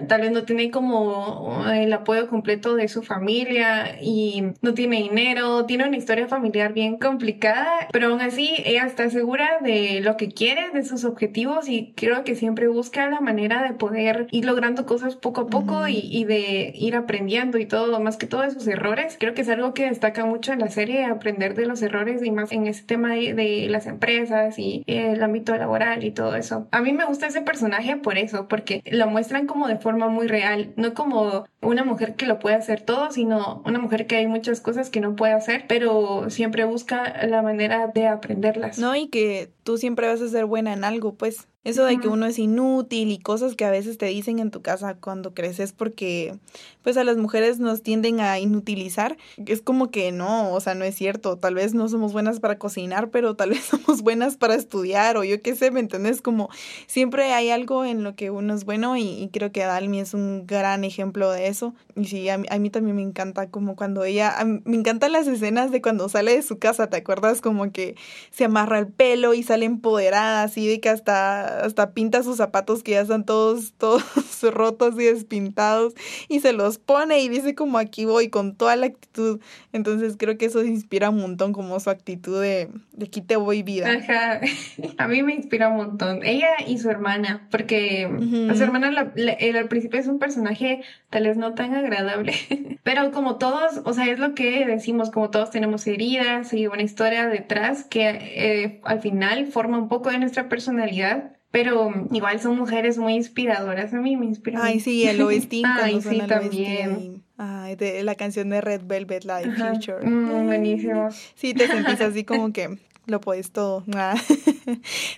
tal 0.07 0.21
vez 0.21 0.31
no 0.31 0.43
tiene 0.43 0.69
como 0.71 1.65
el 1.73 1.91
apoyo 1.93 2.29
completo 2.29 2.75
de 2.75 2.87
su 2.87 3.03
familia 3.03 4.01
y 4.01 4.43
no 4.61 4.73
tiene 4.73 4.97
dinero, 4.97 5.65
tiene 5.65 5.87
una 5.87 5.97
historia 5.97 6.27
familiar 6.27 6.73
bien 6.73 6.97
complicada, 6.97 7.87
pero 7.91 8.09
aún 8.09 8.21
así 8.21 8.55
ella 8.65 8.85
está 8.85 9.09
segura 9.09 9.57
de 9.61 10.01
lo 10.01 10.17
que 10.17 10.29
quiere, 10.29 10.69
de 10.71 10.83
sus 10.83 11.03
objetivos 11.05 11.67
y 11.67 11.93
creo 11.95 12.23
que 12.23 12.35
siempre 12.35 12.67
busca 12.67 13.09
la 13.09 13.21
manera 13.21 13.63
de 13.63 13.73
poder 13.73 14.27
ir 14.31 14.45
logrando 14.45 14.85
cosas 14.85 15.15
poco 15.15 15.41
a 15.41 15.47
poco 15.47 15.87
y, 15.87 15.99
y 16.11 16.25
de 16.25 16.71
ir 16.75 16.95
aprendiendo 16.95 17.57
y 17.57 17.65
todo, 17.65 17.99
más 17.99 18.17
que 18.17 18.27
todo 18.27 18.43
eso 18.43 18.57
errores. 18.67 19.17
Creo 19.19 19.33
que 19.33 19.41
es 19.41 19.49
algo 19.49 19.73
que 19.73 19.89
destaca 19.89 20.25
mucho 20.25 20.53
en 20.53 20.59
la 20.59 20.69
serie, 20.69 21.05
aprender 21.05 21.55
de 21.55 21.65
los 21.65 21.81
errores 21.81 22.23
y 22.23 22.31
más 22.31 22.51
en 22.51 22.67
ese 22.67 22.83
tema 22.83 23.13
de, 23.13 23.67
las 23.69 23.87
empresas 23.87 24.57
y 24.57 24.83
el 24.87 25.21
ámbito 25.21 25.55
laboral 25.55 26.03
y 26.03 26.11
todo 26.11 26.35
eso. 26.35 26.67
A 26.71 26.81
mí 26.81 26.93
me 26.93 27.05
gusta 27.05 27.27
ese 27.27 27.41
personaje 27.41 27.97
por 27.97 28.17
eso, 28.17 28.47
porque 28.47 28.81
lo 28.85 29.07
muestran 29.07 29.47
como 29.47 29.56
de 29.65 29.77
forma 29.77 30.09
muy 30.09 30.27
real, 30.27 30.73
no 30.75 30.93
como 30.93 31.45
una 31.61 31.83
mujer 31.83 32.15
que 32.15 32.27
lo 32.27 32.37
puede 32.37 32.55
hacer 32.55 32.81
todo, 32.81 33.09
sino 33.11 33.63
una 33.65 33.79
mujer 33.79 34.05
que 34.05 34.17
hay 34.17 34.27
muchas 34.27 34.61
cosas 34.61 34.91
que 34.91 35.01
no 35.01 35.15
puede 35.15 35.33
hacer, 35.33 35.65
pero 35.67 36.29
siempre 36.29 36.65
busca 36.65 37.25
la 37.25 37.41
manera 37.41 37.87
de 37.87 38.07
aprenderlas. 38.07 38.77
No, 38.77 38.95
y 38.95 39.07
que 39.07 39.49
tú 39.63 39.79
siempre 39.79 40.07
vas 40.07 40.21
a 40.21 40.27
ser 40.27 40.45
buena 40.45 40.73
en 40.73 40.83
algo, 40.83 41.15
pues. 41.15 41.47
Eso 41.67 41.83
de 41.83 41.99
que 41.99 42.07
uno 42.07 42.25
es 42.25 42.39
inútil 42.39 43.11
y 43.11 43.19
cosas 43.19 43.55
que 43.55 43.65
a 43.65 43.69
veces 43.69 43.97
te 43.97 44.05
dicen 44.05 44.39
en 44.39 44.51
tu 44.51 44.61
casa 44.61 44.95
cuando 44.95 45.33
creces 45.33 45.73
porque 45.73 46.33
pues 46.81 46.95
a 46.95 47.03
las 47.03 47.17
mujeres 47.17 47.59
nos 47.59 47.83
tienden 47.83 48.21
a 48.21 48.39
inutilizar. 48.39 49.17
Es 49.45 49.61
como 49.61 49.91
que 49.91 50.13
no, 50.13 50.53
o 50.53 50.61
sea, 50.61 50.75
no 50.75 50.85
es 50.85 50.95
cierto. 50.95 51.37
Tal 51.37 51.55
vez 51.55 51.73
no 51.73 51.89
somos 51.89 52.13
buenas 52.13 52.39
para 52.39 52.57
cocinar, 52.57 53.09
pero 53.09 53.35
tal 53.35 53.49
vez 53.49 53.65
somos 53.65 54.01
buenas 54.01 54.37
para 54.37 54.55
estudiar 54.55 55.17
o 55.17 55.25
yo 55.25 55.41
qué 55.41 55.57
sé, 55.57 55.69
¿me 55.69 55.81
entiendes? 55.81 56.21
Como 56.21 56.49
siempre 56.85 57.33
hay 57.33 57.49
algo 57.49 57.83
en 57.83 58.05
lo 58.05 58.15
que 58.15 58.31
uno 58.31 58.53
es 58.53 58.63
bueno 58.63 58.95
y, 58.95 59.29
creo 59.33 59.51
que 59.51 59.59
Dalmi 59.59 59.99
es 59.99 60.13
un 60.13 60.47
gran 60.47 60.85
ejemplo 60.85 61.29
de 61.31 61.47
eso. 61.47 61.73
Y 61.97 62.05
sí, 62.05 62.29
a 62.29 62.37
mí, 62.37 62.47
a 62.49 62.59
mí 62.59 62.69
también 62.69 62.95
me 62.95 63.01
encanta 63.01 63.49
como 63.49 63.75
cuando 63.75 64.05
ella, 64.05 64.33
me 64.63 64.77
encantan 64.77 65.11
las 65.11 65.27
escenas 65.27 65.71
de 65.71 65.81
cuando 65.81 66.07
sale 66.07 66.33
de 66.33 66.43
su 66.43 66.59
casa, 66.59 66.87
¿te 66.89 66.95
acuerdas? 66.95 67.41
Como 67.41 67.73
que 67.73 67.97
se 68.31 68.45
amarra 68.45 68.79
el 68.79 68.87
pelo 68.87 69.33
y 69.33 69.43
sale 69.43 69.65
empoderada, 69.65 70.43
así 70.43 70.65
de 70.65 70.79
que 70.79 70.87
hasta 70.87 71.56
hasta 71.61 71.91
pinta 71.91 72.23
sus 72.23 72.37
zapatos 72.37 72.83
que 72.83 72.91
ya 72.91 73.01
están 73.01 73.25
todos, 73.25 73.73
todos 73.77 74.03
rotos 74.51 74.95
y 74.95 75.03
despintados 75.03 75.93
y 76.27 76.39
se 76.39 76.53
los 76.53 76.77
pone 76.77 77.19
y 77.19 77.29
dice 77.29 77.55
como 77.55 77.77
aquí 77.77 78.05
voy 78.05 78.29
con 78.29 78.55
toda 78.55 78.75
la 78.75 78.87
actitud. 78.87 79.39
Entonces 79.73 80.15
creo 80.17 80.37
que 80.37 80.45
eso 80.45 80.63
inspira 80.63 81.09
un 81.09 81.21
montón 81.21 81.53
como 81.53 81.79
su 81.79 81.89
actitud 81.89 82.41
de, 82.41 82.69
de 82.91 83.05
aquí 83.05 83.21
te 83.21 83.35
voy 83.35 83.63
vida. 83.63 83.91
Ajá, 83.91 84.41
a 84.97 85.07
mí 85.07 85.23
me 85.23 85.33
inspira 85.33 85.69
un 85.69 85.77
montón. 85.77 86.23
Ella 86.23 86.49
y 86.65 86.77
su 86.77 86.89
hermana, 86.89 87.47
porque 87.51 88.09
su 88.55 88.63
hermana 88.63 88.89
al 88.89 89.67
principio 89.67 89.99
es 89.99 90.07
un 90.07 90.19
personaje 90.19 90.81
tal 91.09 91.23
vez 91.23 91.37
no 91.37 91.53
tan 91.53 91.73
agradable, 91.73 92.33
pero 92.83 93.11
como 93.11 93.37
todos, 93.37 93.81
o 93.85 93.93
sea, 93.93 94.07
es 94.07 94.19
lo 94.19 94.35
que 94.35 94.65
decimos, 94.65 95.09
como 95.09 95.29
todos 95.29 95.51
tenemos 95.51 95.87
heridas 95.87 96.53
y 96.53 96.67
una 96.67 96.83
historia 96.83 97.27
detrás 97.27 97.83
que 97.83 98.09
eh, 98.09 98.81
al 98.83 99.01
final 99.01 99.47
forma 99.47 99.77
un 99.77 99.87
poco 99.87 100.09
de 100.11 100.19
nuestra 100.19 100.49
personalidad 100.49 101.31
pero 101.57 101.91
igual 102.11 102.39
son 102.39 102.55
mujeres 102.55 102.99
muy 102.99 103.15
inspiradoras. 103.15 103.91
A 103.91 103.97
mí 103.97 104.15
me 104.15 104.27
inspiran. 104.27 104.61
Ay, 104.63 104.79
sí, 104.79 105.07
el 105.07 105.19
OST. 105.19 105.53
Ay, 105.65 105.99
sí, 106.03 106.21
también. 106.27 107.23
Ay, 107.35 107.75
de 107.75 108.03
la 108.03 108.13
canción 108.13 108.51
de 108.51 108.61
Red 108.61 108.81
Velvet, 108.85 109.23
la 109.23 109.39
de 109.39 109.51
Future. 109.51 110.07
Mm, 110.07 110.45
buenísimo. 110.45 111.09
Sí, 111.35 111.55
te 111.55 111.65
sentís 111.65 111.99
así 111.99 112.23
como 112.23 112.53
que 112.53 112.77
lo 113.07 113.21
puedes 113.21 113.51
todo. 113.51 113.83
Ah. 113.99 114.15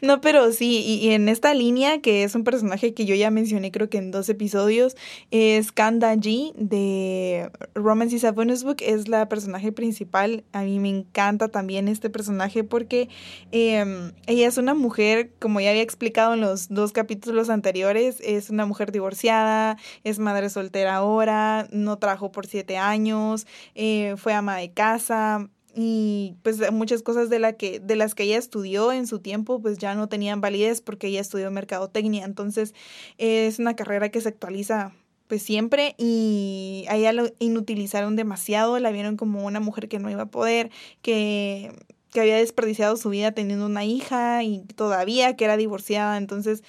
no, 0.02 0.22
pero 0.22 0.54
sí, 0.54 0.80
y, 0.80 1.10
en 1.10 1.28
esta 1.28 1.54
línea, 1.54 2.00
que 2.02 2.24
es 2.24 2.34
un 2.34 2.46
personaje 2.46 2.94
que 2.94 3.06
yo 3.06 3.14
ya 3.14 3.30
mencioné 3.30 3.72
creo 3.72 3.90
que 3.90 3.98
en 3.98 4.12
dos 4.12 4.30
episodios, 4.30 4.96
es 5.32 5.74
Kanda 5.74 6.16
G 6.16 6.54
de 6.56 7.52
Romance 7.76 8.16
is 8.16 8.24
a 8.24 8.32
Bonus 8.32 8.64
Book, 8.64 8.78
es 8.80 9.10
la 9.10 9.28
personaje 9.28 9.74
principal. 9.74 10.46
A 10.54 10.62
mí 10.62 10.80
me 10.80 10.88
encanta 10.88 11.50
también 11.50 11.90
este 11.90 12.10
personaje 12.10 12.64
porque 12.64 13.10
em, 13.52 14.14
ella 14.28 14.48
es 14.48 14.58
una 14.58 14.76
mujer, 14.76 15.32
como 15.40 15.60
ya 15.60 15.72
había 15.72 15.82
explicado 15.82 16.36
en 16.36 16.42
los 16.42 16.70
dos 16.70 16.94
capítulos 16.94 17.50
anteriores, 17.50 18.22
es 18.24 18.50
una 18.50 18.66
mujer 18.66 18.92
divorciada, 18.94 19.78
es 20.04 20.20
madre 20.20 20.50
soltera 20.50 20.96
ahora, 20.96 21.68
no 21.72 21.98
trabajó 21.98 22.32
por 22.32 22.48
siete 22.48 22.78
años, 22.78 23.46
eh, 23.76 24.16
fue 24.18 24.34
ama 24.34 24.58
de 24.58 24.72
casa, 24.72 25.50
y 25.76 26.36
pues 26.44 26.72
muchas 26.72 27.04
cosas 27.04 27.30
de, 27.30 27.40
la 27.40 27.54
que, 27.54 27.80
de 27.80 27.96
las 27.96 28.16
que 28.16 28.24
ella 28.24 28.38
estudió 28.38 28.92
en 28.92 29.08
su 29.08 29.20
tiempo 29.20 29.62
pues 29.62 29.78
ya 29.78 29.96
no 29.96 30.08
tenían 30.08 30.42
validez 30.42 30.82
porque 30.82 31.08
ella 31.08 31.22
estudió 31.22 31.50
mercadotecnia, 31.52 32.26
entonces 32.26 32.74
es 33.18 33.60
una 33.60 33.76
carrera 33.76 34.10
que 34.10 34.22
se 34.22 34.30
actualiza 34.30 34.94
pues 35.28 35.44
siempre 35.44 35.94
y 35.98 36.86
a 36.90 36.96
ella 36.96 37.14
lo 37.14 37.30
inutilizaron 37.38 38.16
demasiado, 38.16 38.80
la 38.80 38.92
vieron 38.92 39.16
como 39.16 39.46
una 39.46 39.60
mujer 39.60 39.88
que 39.88 40.00
no 40.00 40.10
iba 40.10 40.24
a 40.24 40.32
poder, 40.32 40.72
que, 41.04 41.72
que 42.12 42.22
había 42.22 42.38
desperdiciado 42.38 42.98
su 42.98 43.10
vida 43.10 43.32
teniendo 43.32 43.68
una 43.68 43.86
hija 43.86 44.44
y 44.44 44.62
todavía 44.76 45.36
que 45.36 45.46
era 45.46 45.56
divorciada, 45.56 46.18
entonces 46.18 46.64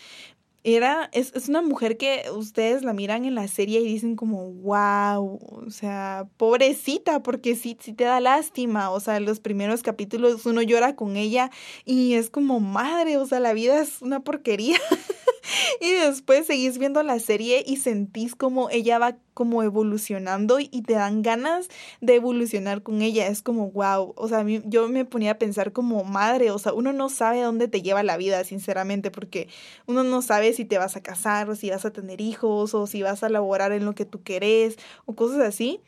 era, 0.64 1.08
es, 1.12 1.32
es, 1.34 1.48
una 1.48 1.62
mujer 1.62 1.96
que 1.96 2.24
ustedes 2.34 2.82
la 2.82 2.92
miran 2.92 3.24
en 3.24 3.34
la 3.34 3.48
serie 3.48 3.80
y 3.80 3.84
dicen 3.84 4.16
como, 4.16 4.50
wow, 4.52 5.38
o 5.42 5.70
sea, 5.70 6.28
pobrecita, 6.36 7.22
porque 7.22 7.56
sí, 7.56 7.76
sí 7.80 7.92
te 7.92 8.04
da 8.04 8.20
lástima, 8.20 8.90
o 8.90 9.00
sea, 9.00 9.16
en 9.16 9.24
los 9.24 9.40
primeros 9.40 9.82
capítulos 9.82 10.44
uno 10.46 10.62
llora 10.62 10.96
con 10.96 11.16
ella 11.16 11.50
y 11.84 12.14
es 12.14 12.30
como, 12.30 12.60
madre, 12.60 13.16
o 13.16 13.26
sea, 13.26 13.40
la 13.40 13.52
vida 13.54 13.80
es 13.80 14.02
una 14.02 14.20
porquería. 14.20 14.78
y 15.80 15.92
después 15.92 16.46
seguís 16.46 16.78
viendo 16.78 17.02
la 17.02 17.18
serie 17.18 17.64
y 17.66 17.76
sentís 17.76 18.34
como 18.34 18.70
ella 18.70 18.98
va 18.98 19.16
como 19.34 19.62
evolucionando 19.62 20.60
y 20.60 20.82
te 20.82 20.94
dan 20.94 21.22
ganas 21.22 21.68
de 22.00 22.16
evolucionar 22.16 22.82
con 22.82 23.00
ella. 23.00 23.26
Es 23.26 23.42
como, 23.42 23.70
wow, 23.70 24.12
o 24.16 24.28
sea, 24.28 24.44
yo 24.46 24.88
me 24.88 25.04
ponía 25.04 25.32
a 25.32 25.38
pensar 25.38 25.72
como 25.72 26.04
madre, 26.04 26.50
o 26.50 26.58
sea, 26.58 26.74
uno 26.74 26.92
no 26.92 27.08
sabe 27.08 27.40
a 27.40 27.46
dónde 27.46 27.68
te 27.68 27.80
lleva 27.80 28.02
la 28.02 28.16
vida, 28.16 28.44
sinceramente, 28.44 29.10
porque 29.10 29.48
uno 29.86 30.04
no 30.04 30.20
sabe 30.20 30.52
si 30.52 30.64
te 30.64 30.78
vas 30.78 30.96
a 30.96 31.02
casar 31.02 31.48
o 31.48 31.56
si 31.56 31.70
vas 31.70 31.84
a 31.84 31.92
tener 31.92 32.20
hijos 32.20 32.74
o 32.74 32.86
si 32.86 33.02
vas 33.02 33.22
a 33.22 33.28
laborar 33.30 33.72
en 33.72 33.84
lo 33.84 33.94
que 33.94 34.04
tú 34.04 34.22
querés 34.22 34.76
o 35.06 35.14
cosas 35.14 35.40
así. 35.40 35.80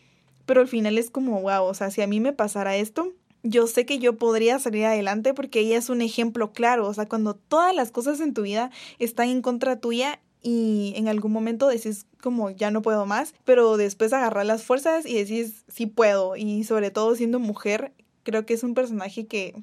Pero 0.47 0.61
al 0.61 0.68
final 0.68 0.99
es 0.99 1.11
como, 1.11 1.40
wow, 1.40 1.64
o 1.64 1.75
sea, 1.75 1.90
si 1.90 2.02
a 2.02 2.06
mí 2.06 2.21
me 2.21 2.32
pasara 2.32 2.76
esto, 2.76 3.12
yo 3.42 3.66
sé 3.66 3.87
que 3.87 3.99
yo 3.99 4.16
podría 4.16 4.58
salir 4.58 4.84
adelante 4.84 5.34
porque 5.34 5.61
ella 5.61 5.76
es 5.76 5.90
un 5.90 6.00
ejemplo 6.00 6.52
claro, 6.52 6.87
o 6.87 6.94
sea, 6.94 7.06
cuando 7.06 7.34
todas 7.34 7.75
las 7.75 7.90
cosas 7.90 8.20
en 8.20 8.34
tu 8.34 8.42
vida 8.42 8.70
están 8.99 9.28
en 9.28 9.42
contra 9.42 9.80
tuya 9.80 10.20
y 10.42 10.92
en 10.96 11.08
algún 11.08 11.32
momento 11.32 11.68
decís 11.68 12.06
como 12.20 12.50
ya 12.50 12.70
no 12.70 12.82
puedo 12.82 13.06
más, 13.06 13.34
pero 13.44 13.76
después 13.76 14.12
agarrar 14.12 14.46
las 14.46 14.64
fuerzas 14.64 15.06
y 15.06 15.14
decís 15.14 15.64
sí 15.68 15.87
puedo 15.87 16.37
y 16.37 16.64
sobre 16.64 16.90
todo 16.90 17.14
siendo 17.14 17.38
mujer, 17.38 17.92
creo 18.22 18.46
que 18.46 18.54
es 18.54 18.62
un 18.62 18.75
personaje 18.75 19.26
que 19.26 19.62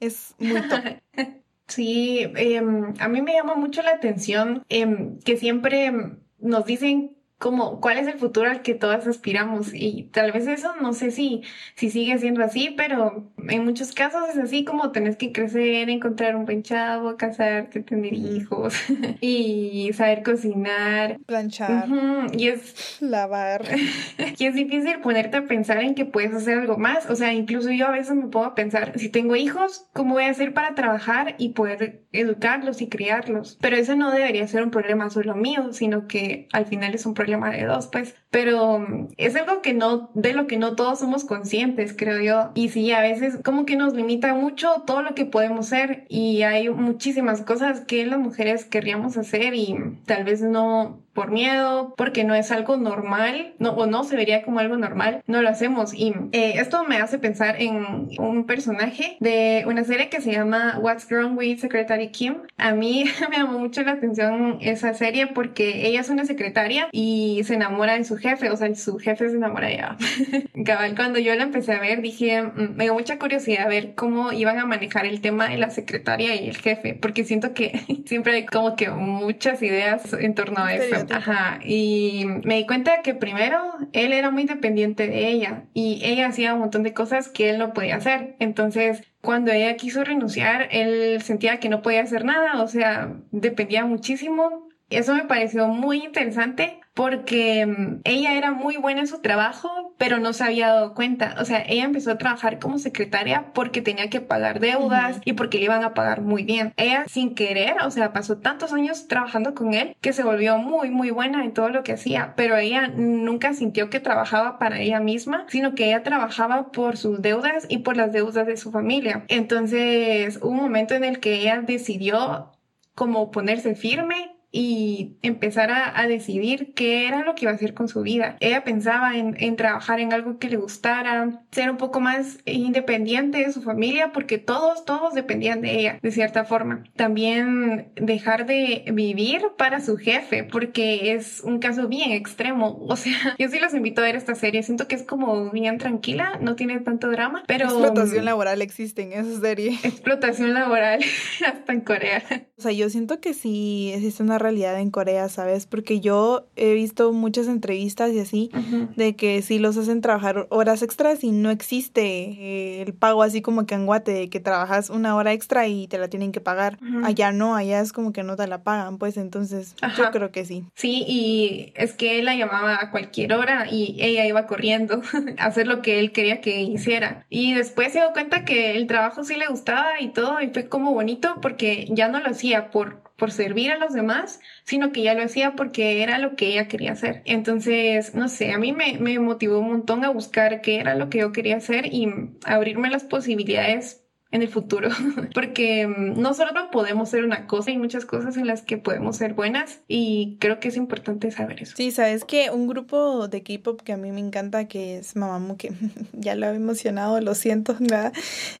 es 0.00 0.34
muy 0.38 0.60
top. 0.68 0.80
Sí, 1.68 2.20
em, 2.36 2.94
a 2.98 3.08
mí 3.08 3.20
me 3.20 3.34
llama 3.34 3.54
mucho 3.54 3.82
la 3.82 3.90
atención 3.90 4.64
em, 4.70 5.18
que 5.18 5.36
siempre 5.36 5.92
nos 6.38 6.64
dicen 6.64 7.17
como 7.38 7.80
cuál 7.80 7.98
es 7.98 8.08
el 8.08 8.18
futuro 8.18 8.50
al 8.50 8.62
que 8.62 8.74
todas 8.74 9.06
aspiramos 9.06 9.72
y 9.72 10.10
tal 10.12 10.32
vez 10.32 10.48
eso 10.48 10.74
no 10.80 10.92
sé 10.92 11.12
si, 11.12 11.42
si 11.76 11.88
sigue 11.88 12.18
siendo 12.18 12.42
así, 12.42 12.74
pero 12.76 13.30
en 13.48 13.64
muchos 13.64 13.92
casos 13.92 14.28
es 14.30 14.38
así 14.38 14.64
como 14.64 14.90
tenés 14.90 15.16
que 15.16 15.30
crecer, 15.30 15.88
encontrar 15.88 16.34
un 16.34 16.46
buen 16.46 16.64
chavo, 16.64 17.16
casarte, 17.16 17.80
tener 17.80 18.12
hijos 18.12 18.74
y 19.20 19.92
saber 19.94 20.24
cocinar, 20.24 21.18
planchar. 21.26 21.86
Y 22.32 22.48
es 22.48 22.98
lavar. 23.00 23.64
y 24.36 24.44
es 24.44 24.54
difícil 24.54 24.98
ponerte 25.00 25.36
a 25.36 25.46
pensar 25.46 25.78
en 25.78 25.94
que 25.94 26.04
puedes 26.04 26.34
hacer 26.34 26.58
algo 26.58 26.76
más, 26.76 27.08
o 27.08 27.14
sea, 27.14 27.32
incluso 27.32 27.70
yo 27.70 27.86
a 27.86 27.92
veces 27.92 28.16
me 28.16 28.26
pongo 28.26 28.46
a 28.46 28.54
pensar, 28.56 28.98
si 28.98 29.10
tengo 29.10 29.36
hijos, 29.36 29.86
¿cómo 29.92 30.14
voy 30.14 30.24
a 30.24 30.30
hacer 30.30 30.54
para 30.54 30.74
trabajar 30.74 31.36
y 31.38 31.50
poder 31.50 32.02
educarlos 32.10 32.82
y 32.82 32.88
criarlos? 32.88 33.58
Pero 33.60 33.76
eso 33.76 33.94
no 33.94 34.10
debería 34.10 34.48
ser 34.48 34.64
un 34.64 34.72
problema 34.72 35.08
solo 35.08 35.36
mío, 35.36 35.72
sino 35.72 36.08
que 36.08 36.48
al 36.52 36.66
final 36.66 36.96
es 36.96 37.06
un 37.06 37.14
problema 37.14 37.27
de 37.36 37.64
dos, 37.64 37.88
pues. 37.88 38.14
Pero 38.30 38.78
mm, 38.78 39.08
es 39.16 39.36
algo 39.36 39.62
que 39.62 39.74
no, 39.74 40.10
de 40.14 40.32
lo 40.32 40.46
que 40.46 40.56
no 40.56 40.74
todos 40.76 40.98
somos 40.98 41.24
conscientes, 41.24 41.94
creo 41.96 42.20
yo. 42.20 42.50
Y 42.54 42.70
sí, 42.70 42.92
a 42.92 43.00
veces 43.00 43.38
como 43.44 43.66
que 43.66 43.76
nos 43.76 43.94
limita 43.94 44.34
mucho 44.34 44.82
todo 44.86 45.02
lo 45.02 45.14
que 45.14 45.24
podemos 45.24 45.66
ser 45.66 46.06
y 46.08 46.42
hay 46.42 46.68
muchísimas 46.70 47.42
cosas 47.42 47.80
que 47.80 48.06
las 48.06 48.18
mujeres 48.18 48.64
querríamos 48.64 49.16
hacer 49.16 49.54
y 49.54 49.76
tal 50.06 50.24
vez 50.24 50.42
no 50.42 51.00
por 51.18 51.32
miedo, 51.32 51.94
porque 51.96 52.22
no 52.22 52.36
es 52.36 52.52
algo 52.52 52.76
normal, 52.76 53.54
no, 53.58 53.72
o 53.72 53.86
no 53.86 54.04
se 54.04 54.14
vería 54.14 54.42
como 54.42 54.60
algo 54.60 54.76
normal, 54.76 55.24
no 55.26 55.42
lo 55.42 55.48
hacemos. 55.48 55.92
Y 55.92 56.14
eh, 56.30 56.52
esto 56.58 56.84
me 56.84 56.98
hace 56.98 57.18
pensar 57.18 57.60
en 57.60 58.08
un 58.20 58.46
personaje 58.46 59.16
de 59.18 59.64
una 59.66 59.82
serie 59.82 60.10
que 60.10 60.20
se 60.20 60.30
llama 60.30 60.78
What's 60.80 61.08
Wrong 61.10 61.36
with 61.36 61.58
Secretary 61.58 62.10
Kim. 62.10 62.36
A 62.56 62.70
mí 62.70 63.04
me 63.30 63.36
llamó 63.36 63.58
mucho 63.58 63.82
la 63.82 63.94
atención 63.94 64.58
esa 64.60 64.94
serie 64.94 65.26
porque 65.26 65.88
ella 65.88 66.02
es 66.02 66.08
una 66.08 66.24
secretaria 66.24 66.86
y 66.92 67.42
se 67.42 67.54
enamora 67.54 67.94
de 67.94 68.04
su 68.04 68.16
jefe, 68.16 68.50
o 68.50 68.56
sea, 68.56 68.72
su 68.76 68.98
jefe 68.98 69.28
se 69.28 69.34
enamora 69.34 69.66
de 69.66 69.74
ella. 69.74 69.96
Cabal, 70.64 70.94
cuando 70.94 71.18
yo 71.18 71.34
la 71.34 71.42
empecé 71.42 71.72
a 71.72 71.80
ver, 71.80 72.00
dije, 72.00 72.42
mm, 72.42 72.76
me 72.76 72.84
dio 72.84 72.94
mucha 72.94 73.18
curiosidad 73.18 73.68
ver 73.68 73.96
cómo 73.96 74.30
iban 74.30 74.60
a 74.60 74.66
manejar 74.66 75.04
el 75.04 75.20
tema 75.20 75.48
de 75.48 75.58
la 75.58 75.70
secretaria 75.70 76.36
y 76.36 76.48
el 76.48 76.58
jefe, 76.58 76.94
porque 76.94 77.24
siento 77.24 77.54
que 77.54 77.72
siempre 78.06 78.34
hay 78.34 78.46
como 78.46 78.76
que 78.76 78.88
muchas 78.88 79.60
ideas 79.62 80.12
en 80.12 80.36
torno 80.36 80.62
a 80.62 80.74
eso. 80.74 81.07
Ajá, 81.10 81.60
y 81.64 82.24
me 82.44 82.56
di 82.56 82.66
cuenta 82.66 83.02
que 83.02 83.14
primero 83.14 83.58
él 83.92 84.12
era 84.12 84.30
muy 84.30 84.44
dependiente 84.44 85.08
de 85.08 85.28
ella 85.28 85.64
y 85.72 86.00
ella 86.04 86.28
hacía 86.28 86.54
un 86.54 86.60
montón 86.60 86.82
de 86.82 86.94
cosas 86.94 87.28
que 87.28 87.50
él 87.50 87.58
no 87.58 87.72
podía 87.72 87.96
hacer. 87.96 88.36
Entonces, 88.38 89.02
cuando 89.20 89.50
ella 89.50 89.76
quiso 89.76 90.04
renunciar, 90.04 90.68
él 90.70 91.20
sentía 91.22 91.60
que 91.60 91.68
no 91.68 91.82
podía 91.82 92.02
hacer 92.02 92.24
nada, 92.24 92.62
o 92.62 92.68
sea, 92.68 93.16
dependía 93.30 93.84
muchísimo. 93.84 94.68
Eso 94.90 95.14
me 95.14 95.24
pareció 95.24 95.68
muy 95.68 96.04
interesante 96.04 96.80
porque 96.98 97.64
mm, 97.64 98.00
ella 98.02 98.36
era 98.36 98.50
muy 98.50 98.76
buena 98.76 99.02
en 99.02 99.06
su 99.06 99.20
trabajo, 99.20 99.94
pero 99.98 100.18
no 100.18 100.32
se 100.32 100.42
había 100.42 100.66
dado 100.66 100.94
cuenta. 100.94 101.36
O 101.40 101.44
sea, 101.44 101.62
ella 101.64 101.84
empezó 101.84 102.10
a 102.10 102.18
trabajar 102.18 102.58
como 102.58 102.80
secretaria 102.80 103.52
porque 103.54 103.82
tenía 103.82 104.10
que 104.10 104.20
pagar 104.20 104.58
deudas 104.58 105.20
y 105.24 105.34
porque 105.34 105.58
le 105.58 105.66
iban 105.66 105.84
a 105.84 105.94
pagar 105.94 106.22
muy 106.22 106.42
bien. 106.42 106.72
Ella 106.76 107.04
sin 107.06 107.36
querer, 107.36 107.76
o 107.84 107.92
sea, 107.92 108.12
pasó 108.12 108.38
tantos 108.38 108.72
años 108.72 109.06
trabajando 109.06 109.54
con 109.54 109.74
él 109.74 109.96
que 110.00 110.12
se 110.12 110.24
volvió 110.24 110.58
muy, 110.58 110.90
muy 110.90 111.10
buena 111.12 111.44
en 111.44 111.54
todo 111.54 111.68
lo 111.68 111.84
que 111.84 111.92
hacía, 111.92 112.32
pero 112.34 112.56
ella 112.56 112.88
nunca 112.88 113.54
sintió 113.54 113.90
que 113.90 114.00
trabajaba 114.00 114.58
para 114.58 114.80
ella 114.80 114.98
misma, 114.98 115.46
sino 115.50 115.76
que 115.76 115.86
ella 115.86 116.02
trabajaba 116.02 116.72
por 116.72 116.96
sus 116.96 117.22
deudas 117.22 117.66
y 117.68 117.78
por 117.78 117.96
las 117.96 118.12
deudas 118.12 118.44
de 118.44 118.56
su 118.56 118.72
familia. 118.72 119.24
Entonces, 119.28 120.40
hubo 120.42 120.50
un 120.50 120.56
momento 120.56 120.94
en 120.94 121.04
el 121.04 121.20
que 121.20 121.34
ella 121.34 121.60
decidió 121.60 122.50
como 122.96 123.30
ponerse 123.30 123.76
firme 123.76 124.37
y 124.50 125.16
empezar 125.22 125.70
a, 125.70 126.06
decidir 126.08 126.72
qué 126.74 127.06
era 127.06 127.22
lo 127.22 127.34
que 127.34 127.44
iba 127.44 127.52
a 127.52 127.54
hacer 127.54 127.74
con 127.74 127.88
su 127.88 128.00
vida. 128.00 128.36
Ella 128.40 128.64
pensaba 128.64 129.16
en, 129.16 129.36
en, 129.38 129.56
trabajar 129.56 130.00
en 130.00 130.12
algo 130.12 130.38
que 130.38 130.48
le 130.48 130.56
gustara, 130.56 131.42
ser 131.52 131.70
un 131.70 131.76
poco 131.76 132.00
más 132.00 132.38
independiente 132.46 133.38
de 133.38 133.52
su 133.52 133.60
familia, 133.60 134.10
porque 134.12 134.38
todos, 134.38 134.86
todos 134.86 135.12
dependían 135.12 135.60
de 135.60 135.78
ella, 135.78 135.98
de 136.00 136.10
cierta 136.10 136.44
forma. 136.44 136.84
También 136.96 137.88
dejar 137.96 138.46
de 138.46 138.84
vivir 138.92 139.42
para 139.58 139.80
su 139.80 139.98
jefe, 139.98 140.44
porque 140.44 141.12
es 141.12 141.42
un 141.42 141.58
caso 141.58 141.88
bien 141.88 142.12
extremo. 142.12 142.78
O 142.88 142.96
sea, 142.96 143.36
yo 143.38 143.48
sí 143.48 143.60
los 143.60 143.74
invito 143.74 144.00
a 144.00 144.04
ver 144.04 144.16
esta 144.16 144.34
serie. 144.34 144.62
Siento 144.62 144.88
que 144.88 144.96
es 144.96 145.02
como 145.02 145.50
bien 145.50 145.78
tranquila, 145.78 146.38
no 146.40 146.56
tiene 146.56 146.80
tanto 146.80 147.10
drama, 147.10 147.44
pero... 147.46 147.66
Explotación 147.66 148.24
laboral 148.24 148.62
existe 148.62 149.02
en 149.02 149.12
esa 149.12 149.40
serie. 149.40 149.78
Explotación 149.84 150.54
laboral, 150.54 151.00
hasta 151.46 151.72
en 151.72 151.80
Corea. 151.82 152.22
O 152.56 152.62
sea, 152.62 152.72
yo 152.72 152.88
siento 152.88 153.20
que 153.20 153.34
sí 153.34 153.92
existe 153.94 154.22
una 154.22 154.37
realidad 154.38 154.78
en 154.80 154.90
Corea, 154.90 155.28
¿sabes? 155.28 155.66
Porque 155.66 156.00
yo 156.00 156.46
he 156.56 156.74
visto 156.74 157.12
muchas 157.12 157.46
entrevistas 157.46 158.12
y 158.12 158.20
así, 158.20 158.50
de 158.96 159.16
que 159.16 159.42
sí 159.42 159.58
los 159.58 159.76
hacen 159.76 160.00
trabajar 160.00 160.46
horas 160.50 160.82
extras 160.82 161.24
y 161.24 161.30
no 161.30 161.50
existe 161.50 162.82
el 162.82 162.94
pago 162.94 163.22
así 163.22 163.42
como 163.42 163.66
que 163.66 163.74
en 163.74 163.86
Guate, 163.86 164.12
de 164.12 164.30
que 164.30 164.40
trabajas 164.40 164.90
una 164.90 165.14
hora 165.16 165.32
extra 165.32 165.66
y 165.66 165.86
te 165.88 165.98
la 165.98 166.08
tienen 166.08 166.32
que 166.32 166.40
pagar. 166.40 166.78
Allá 167.04 167.32
no, 167.32 167.54
allá 167.54 167.80
es 167.80 167.92
como 167.92 168.12
que 168.12 168.22
no 168.22 168.36
te 168.36 168.46
la 168.46 168.62
pagan, 168.62 168.98
pues 168.98 169.16
entonces 169.16 169.74
yo 169.96 170.10
creo 170.10 170.30
que 170.30 170.44
sí. 170.44 170.64
Sí, 170.74 171.04
y 171.06 171.72
es 171.74 171.92
que 171.92 172.18
él 172.18 172.24
la 172.24 172.34
llamaba 172.34 172.78
a 172.80 172.90
cualquier 172.90 173.32
hora 173.32 173.66
y 173.70 173.96
ella 174.00 174.26
iba 174.26 174.46
corriendo 174.46 175.02
a 175.38 175.44
hacer 175.44 175.66
lo 175.66 175.82
que 175.82 175.98
él 175.98 176.12
quería 176.12 176.40
que 176.40 176.62
hiciera. 176.62 177.26
Y 177.28 177.54
después 177.54 177.92
se 177.92 177.98
dio 177.98 178.12
cuenta 178.12 178.44
que 178.44 178.76
el 178.76 178.86
trabajo 178.86 179.24
sí 179.24 179.36
le 179.36 179.46
gustaba 179.48 180.00
y 180.00 180.08
todo, 180.08 180.40
y 180.40 180.48
fue 180.48 180.68
como 180.68 180.92
bonito 180.92 181.36
porque 181.40 181.88
ya 181.90 182.08
no 182.08 182.20
lo 182.20 182.28
hacía 182.28 182.70
por 182.70 183.07
por 183.18 183.32
servir 183.32 183.72
a 183.72 183.78
los 183.78 183.92
demás, 183.94 184.40
sino 184.64 184.92
que 184.92 185.02
ya 185.02 185.14
lo 185.14 185.24
hacía 185.24 185.56
porque 185.56 186.02
era 186.02 186.18
lo 186.18 186.36
que 186.36 186.48
ella 186.48 186.68
quería 186.68 186.92
hacer. 186.92 187.22
Entonces, 187.26 188.14
no 188.14 188.28
sé, 188.28 188.52
a 188.52 188.58
mí 188.58 188.72
me, 188.72 188.98
me 189.00 189.18
motivó 189.18 189.58
un 189.58 189.68
montón 189.70 190.04
a 190.04 190.10
buscar 190.10 190.62
qué 190.62 190.78
era 190.80 190.94
lo 190.94 191.10
que 191.10 191.18
yo 191.18 191.32
quería 191.32 191.56
hacer 191.56 191.86
y 191.86 192.08
abrirme 192.46 192.90
las 192.90 193.04
posibilidades 193.04 194.07
en 194.30 194.42
el 194.42 194.48
futuro, 194.48 194.90
porque 195.34 195.86
mm, 195.86 196.20
no 196.20 196.34
solo 196.34 196.50
podemos 196.70 197.08
ser 197.08 197.24
una 197.24 197.46
cosa, 197.46 197.70
hay 197.70 197.78
muchas 197.78 198.04
cosas 198.04 198.36
en 198.36 198.46
las 198.46 198.62
que 198.62 198.76
podemos 198.76 199.16
ser 199.16 199.32
buenas 199.32 199.80
y 199.88 200.36
creo 200.38 200.60
que 200.60 200.68
es 200.68 200.76
importante 200.76 201.30
saber 201.30 201.62
eso. 201.62 201.74
Sí, 201.76 201.90
sabes 201.92 202.24
que 202.24 202.50
un 202.50 202.66
grupo 202.66 203.28
de 203.28 203.42
K-pop 203.42 203.80
que 203.80 203.92
a 203.92 203.96
mí 203.96 204.12
me 204.12 204.20
encanta, 204.20 204.68
que 204.68 204.98
es 204.98 205.16
Mamamoo, 205.16 205.56
que 205.56 205.72
ya 206.12 206.34
lo 206.34 206.46
he 206.46 206.54
emocionado, 206.54 207.20
lo 207.20 207.34
siento, 207.34 207.76
¿verdad? 207.80 208.12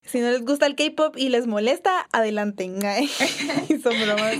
si 0.04 0.20
no 0.20 0.30
les 0.30 0.42
gusta 0.42 0.66
el 0.66 0.74
K-pop 0.74 1.16
y 1.18 1.28
les 1.28 1.46
molesta, 1.46 2.08
son 3.82 3.92
bromas. 4.04 4.36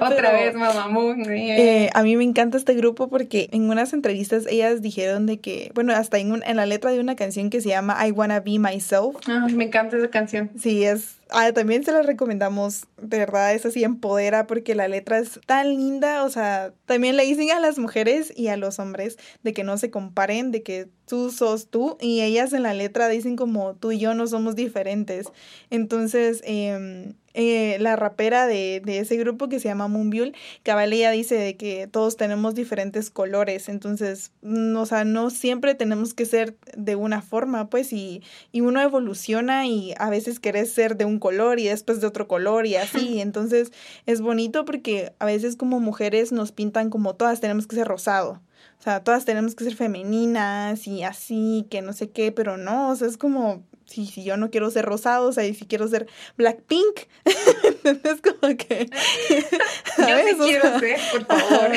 Otra 0.00 0.32
vez 0.32 0.54
Mamamoo. 0.54 1.14
Eh, 1.26 1.90
a 1.92 2.02
mí 2.02 2.16
me 2.16 2.24
encanta 2.24 2.56
este 2.56 2.74
grupo 2.74 3.08
porque 3.08 3.48
en 3.52 3.68
unas 3.68 3.92
entrevistas 3.92 4.46
ellas 4.48 4.80
dijeron 4.80 5.26
de 5.26 5.38
que, 5.38 5.70
bueno, 5.74 5.92
hasta 5.92 6.18
en, 6.18 6.42
en 6.46 6.56
la 6.56 6.64
letra 6.64 6.92
de 6.92 7.00
una 7.00 7.14
canción 7.14 7.50
que 7.50 7.60
se 7.60 7.68
llama 7.68 8.06
I 8.06 8.10
Wanna 8.12 8.40
Be 8.40 8.58
Myself. 8.58 9.16
Ah, 9.26 9.46
me 9.52 9.64
encanta 9.64 9.98
esa 9.98 10.08
canción 10.08 10.50
Sí, 10.62 10.84
es 10.84 11.16
ah, 11.32 11.52
también 11.52 11.84
se 11.84 11.92
la 11.92 12.02
recomendamos, 12.02 12.86
de 13.00 13.18
verdad, 13.18 13.54
es 13.54 13.66
así, 13.66 13.84
empodera 13.84 14.46
porque 14.46 14.74
la 14.74 14.88
letra 14.88 15.18
es 15.18 15.40
tan 15.46 15.68
linda, 15.68 16.24
o 16.24 16.30
sea, 16.30 16.72
también 16.86 17.16
le 17.16 17.24
dicen 17.24 17.50
a 17.50 17.60
las 17.60 17.78
mujeres 17.78 18.32
y 18.36 18.48
a 18.48 18.56
los 18.56 18.78
hombres 18.78 19.18
de 19.42 19.52
que 19.52 19.64
no 19.64 19.78
se 19.78 19.90
comparen, 19.90 20.52
de 20.52 20.62
que 20.62 20.88
tú 21.06 21.30
sos 21.30 21.68
tú 21.68 21.98
y 22.00 22.22
ellas 22.22 22.52
en 22.52 22.62
la 22.62 22.74
letra 22.74 23.08
dicen 23.08 23.36
como 23.36 23.74
tú 23.74 23.92
y 23.92 23.98
yo 23.98 24.14
no 24.14 24.26
somos 24.26 24.56
diferentes. 24.56 25.26
Entonces, 25.70 26.42
eh, 26.44 27.14
eh, 27.34 27.78
la 27.80 27.96
rapera 27.96 28.46
de, 28.46 28.82
de, 28.84 28.98
ese 28.98 29.16
grupo 29.16 29.48
que 29.48 29.58
se 29.58 29.68
llama 29.68 29.88
Moonbyul, 29.88 30.34
cabal 30.62 30.92
ella 30.92 31.10
dice 31.10 31.34
de 31.36 31.56
que 31.56 31.86
todos 31.86 32.18
tenemos 32.18 32.54
diferentes 32.54 33.10
colores, 33.10 33.70
entonces, 33.70 34.32
no, 34.42 34.80
mm, 34.80 34.82
o 34.82 34.86
sea, 34.86 35.04
no 35.04 35.30
siempre 35.30 35.74
tenemos 35.74 36.12
que 36.12 36.26
ser 36.26 36.56
de 36.76 36.94
una 36.94 37.22
forma, 37.22 37.70
pues, 37.70 37.92
y, 37.94 38.22
y 38.52 38.60
uno 38.60 38.82
evoluciona 38.82 39.66
y 39.66 39.94
a 39.98 40.10
veces 40.10 40.40
querés 40.40 40.72
ser 40.72 40.96
de 40.98 41.06
un 41.06 41.18
color 41.22 41.60
y 41.60 41.68
después 41.68 42.00
de 42.00 42.08
otro 42.08 42.26
color 42.26 42.66
y 42.66 42.74
así, 42.74 43.20
entonces 43.22 43.72
es 44.04 44.20
bonito 44.20 44.64
porque 44.64 45.14
a 45.20 45.24
veces 45.24 45.54
como 45.56 45.78
mujeres 45.78 46.32
nos 46.32 46.50
pintan 46.50 46.90
como 46.90 47.14
todas 47.14 47.40
tenemos 47.40 47.66
que 47.66 47.76
ser 47.76 47.86
rosado. 47.86 48.42
O 48.78 48.82
sea, 48.82 49.04
todas 49.04 49.24
tenemos 49.24 49.54
que 49.54 49.62
ser 49.62 49.76
femeninas 49.76 50.88
y 50.88 51.04
así, 51.04 51.68
que 51.70 51.82
no 51.82 51.92
sé 51.92 52.10
qué, 52.10 52.32
pero 52.32 52.56
no, 52.56 52.90
o 52.90 52.96
sea, 52.96 53.06
es 53.06 53.16
como, 53.16 53.62
si, 53.92 54.06
si 54.06 54.24
yo 54.24 54.36
no 54.36 54.50
quiero 54.50 54.70
ser 54.70 54.84
rosado, 54.84 55.28
o 55.28 55.32
sea, 55.32 55.46
y 55.46 55.54
si 55.54 55.66
quiero 55.66 55.86
ser 55.88 56.06
Blackpink, 56.36 57.00
es 57.24 58.20
como 58.22 58.56
que... 58.56 58.88
¿sabes? 59.96 60.38
Yo 60.38 60.44
sí 60.44 60.50
quiero 60.50 60.78
ser, 60.78 60.98
por 61.12 61.26
favor. 61.26 61.70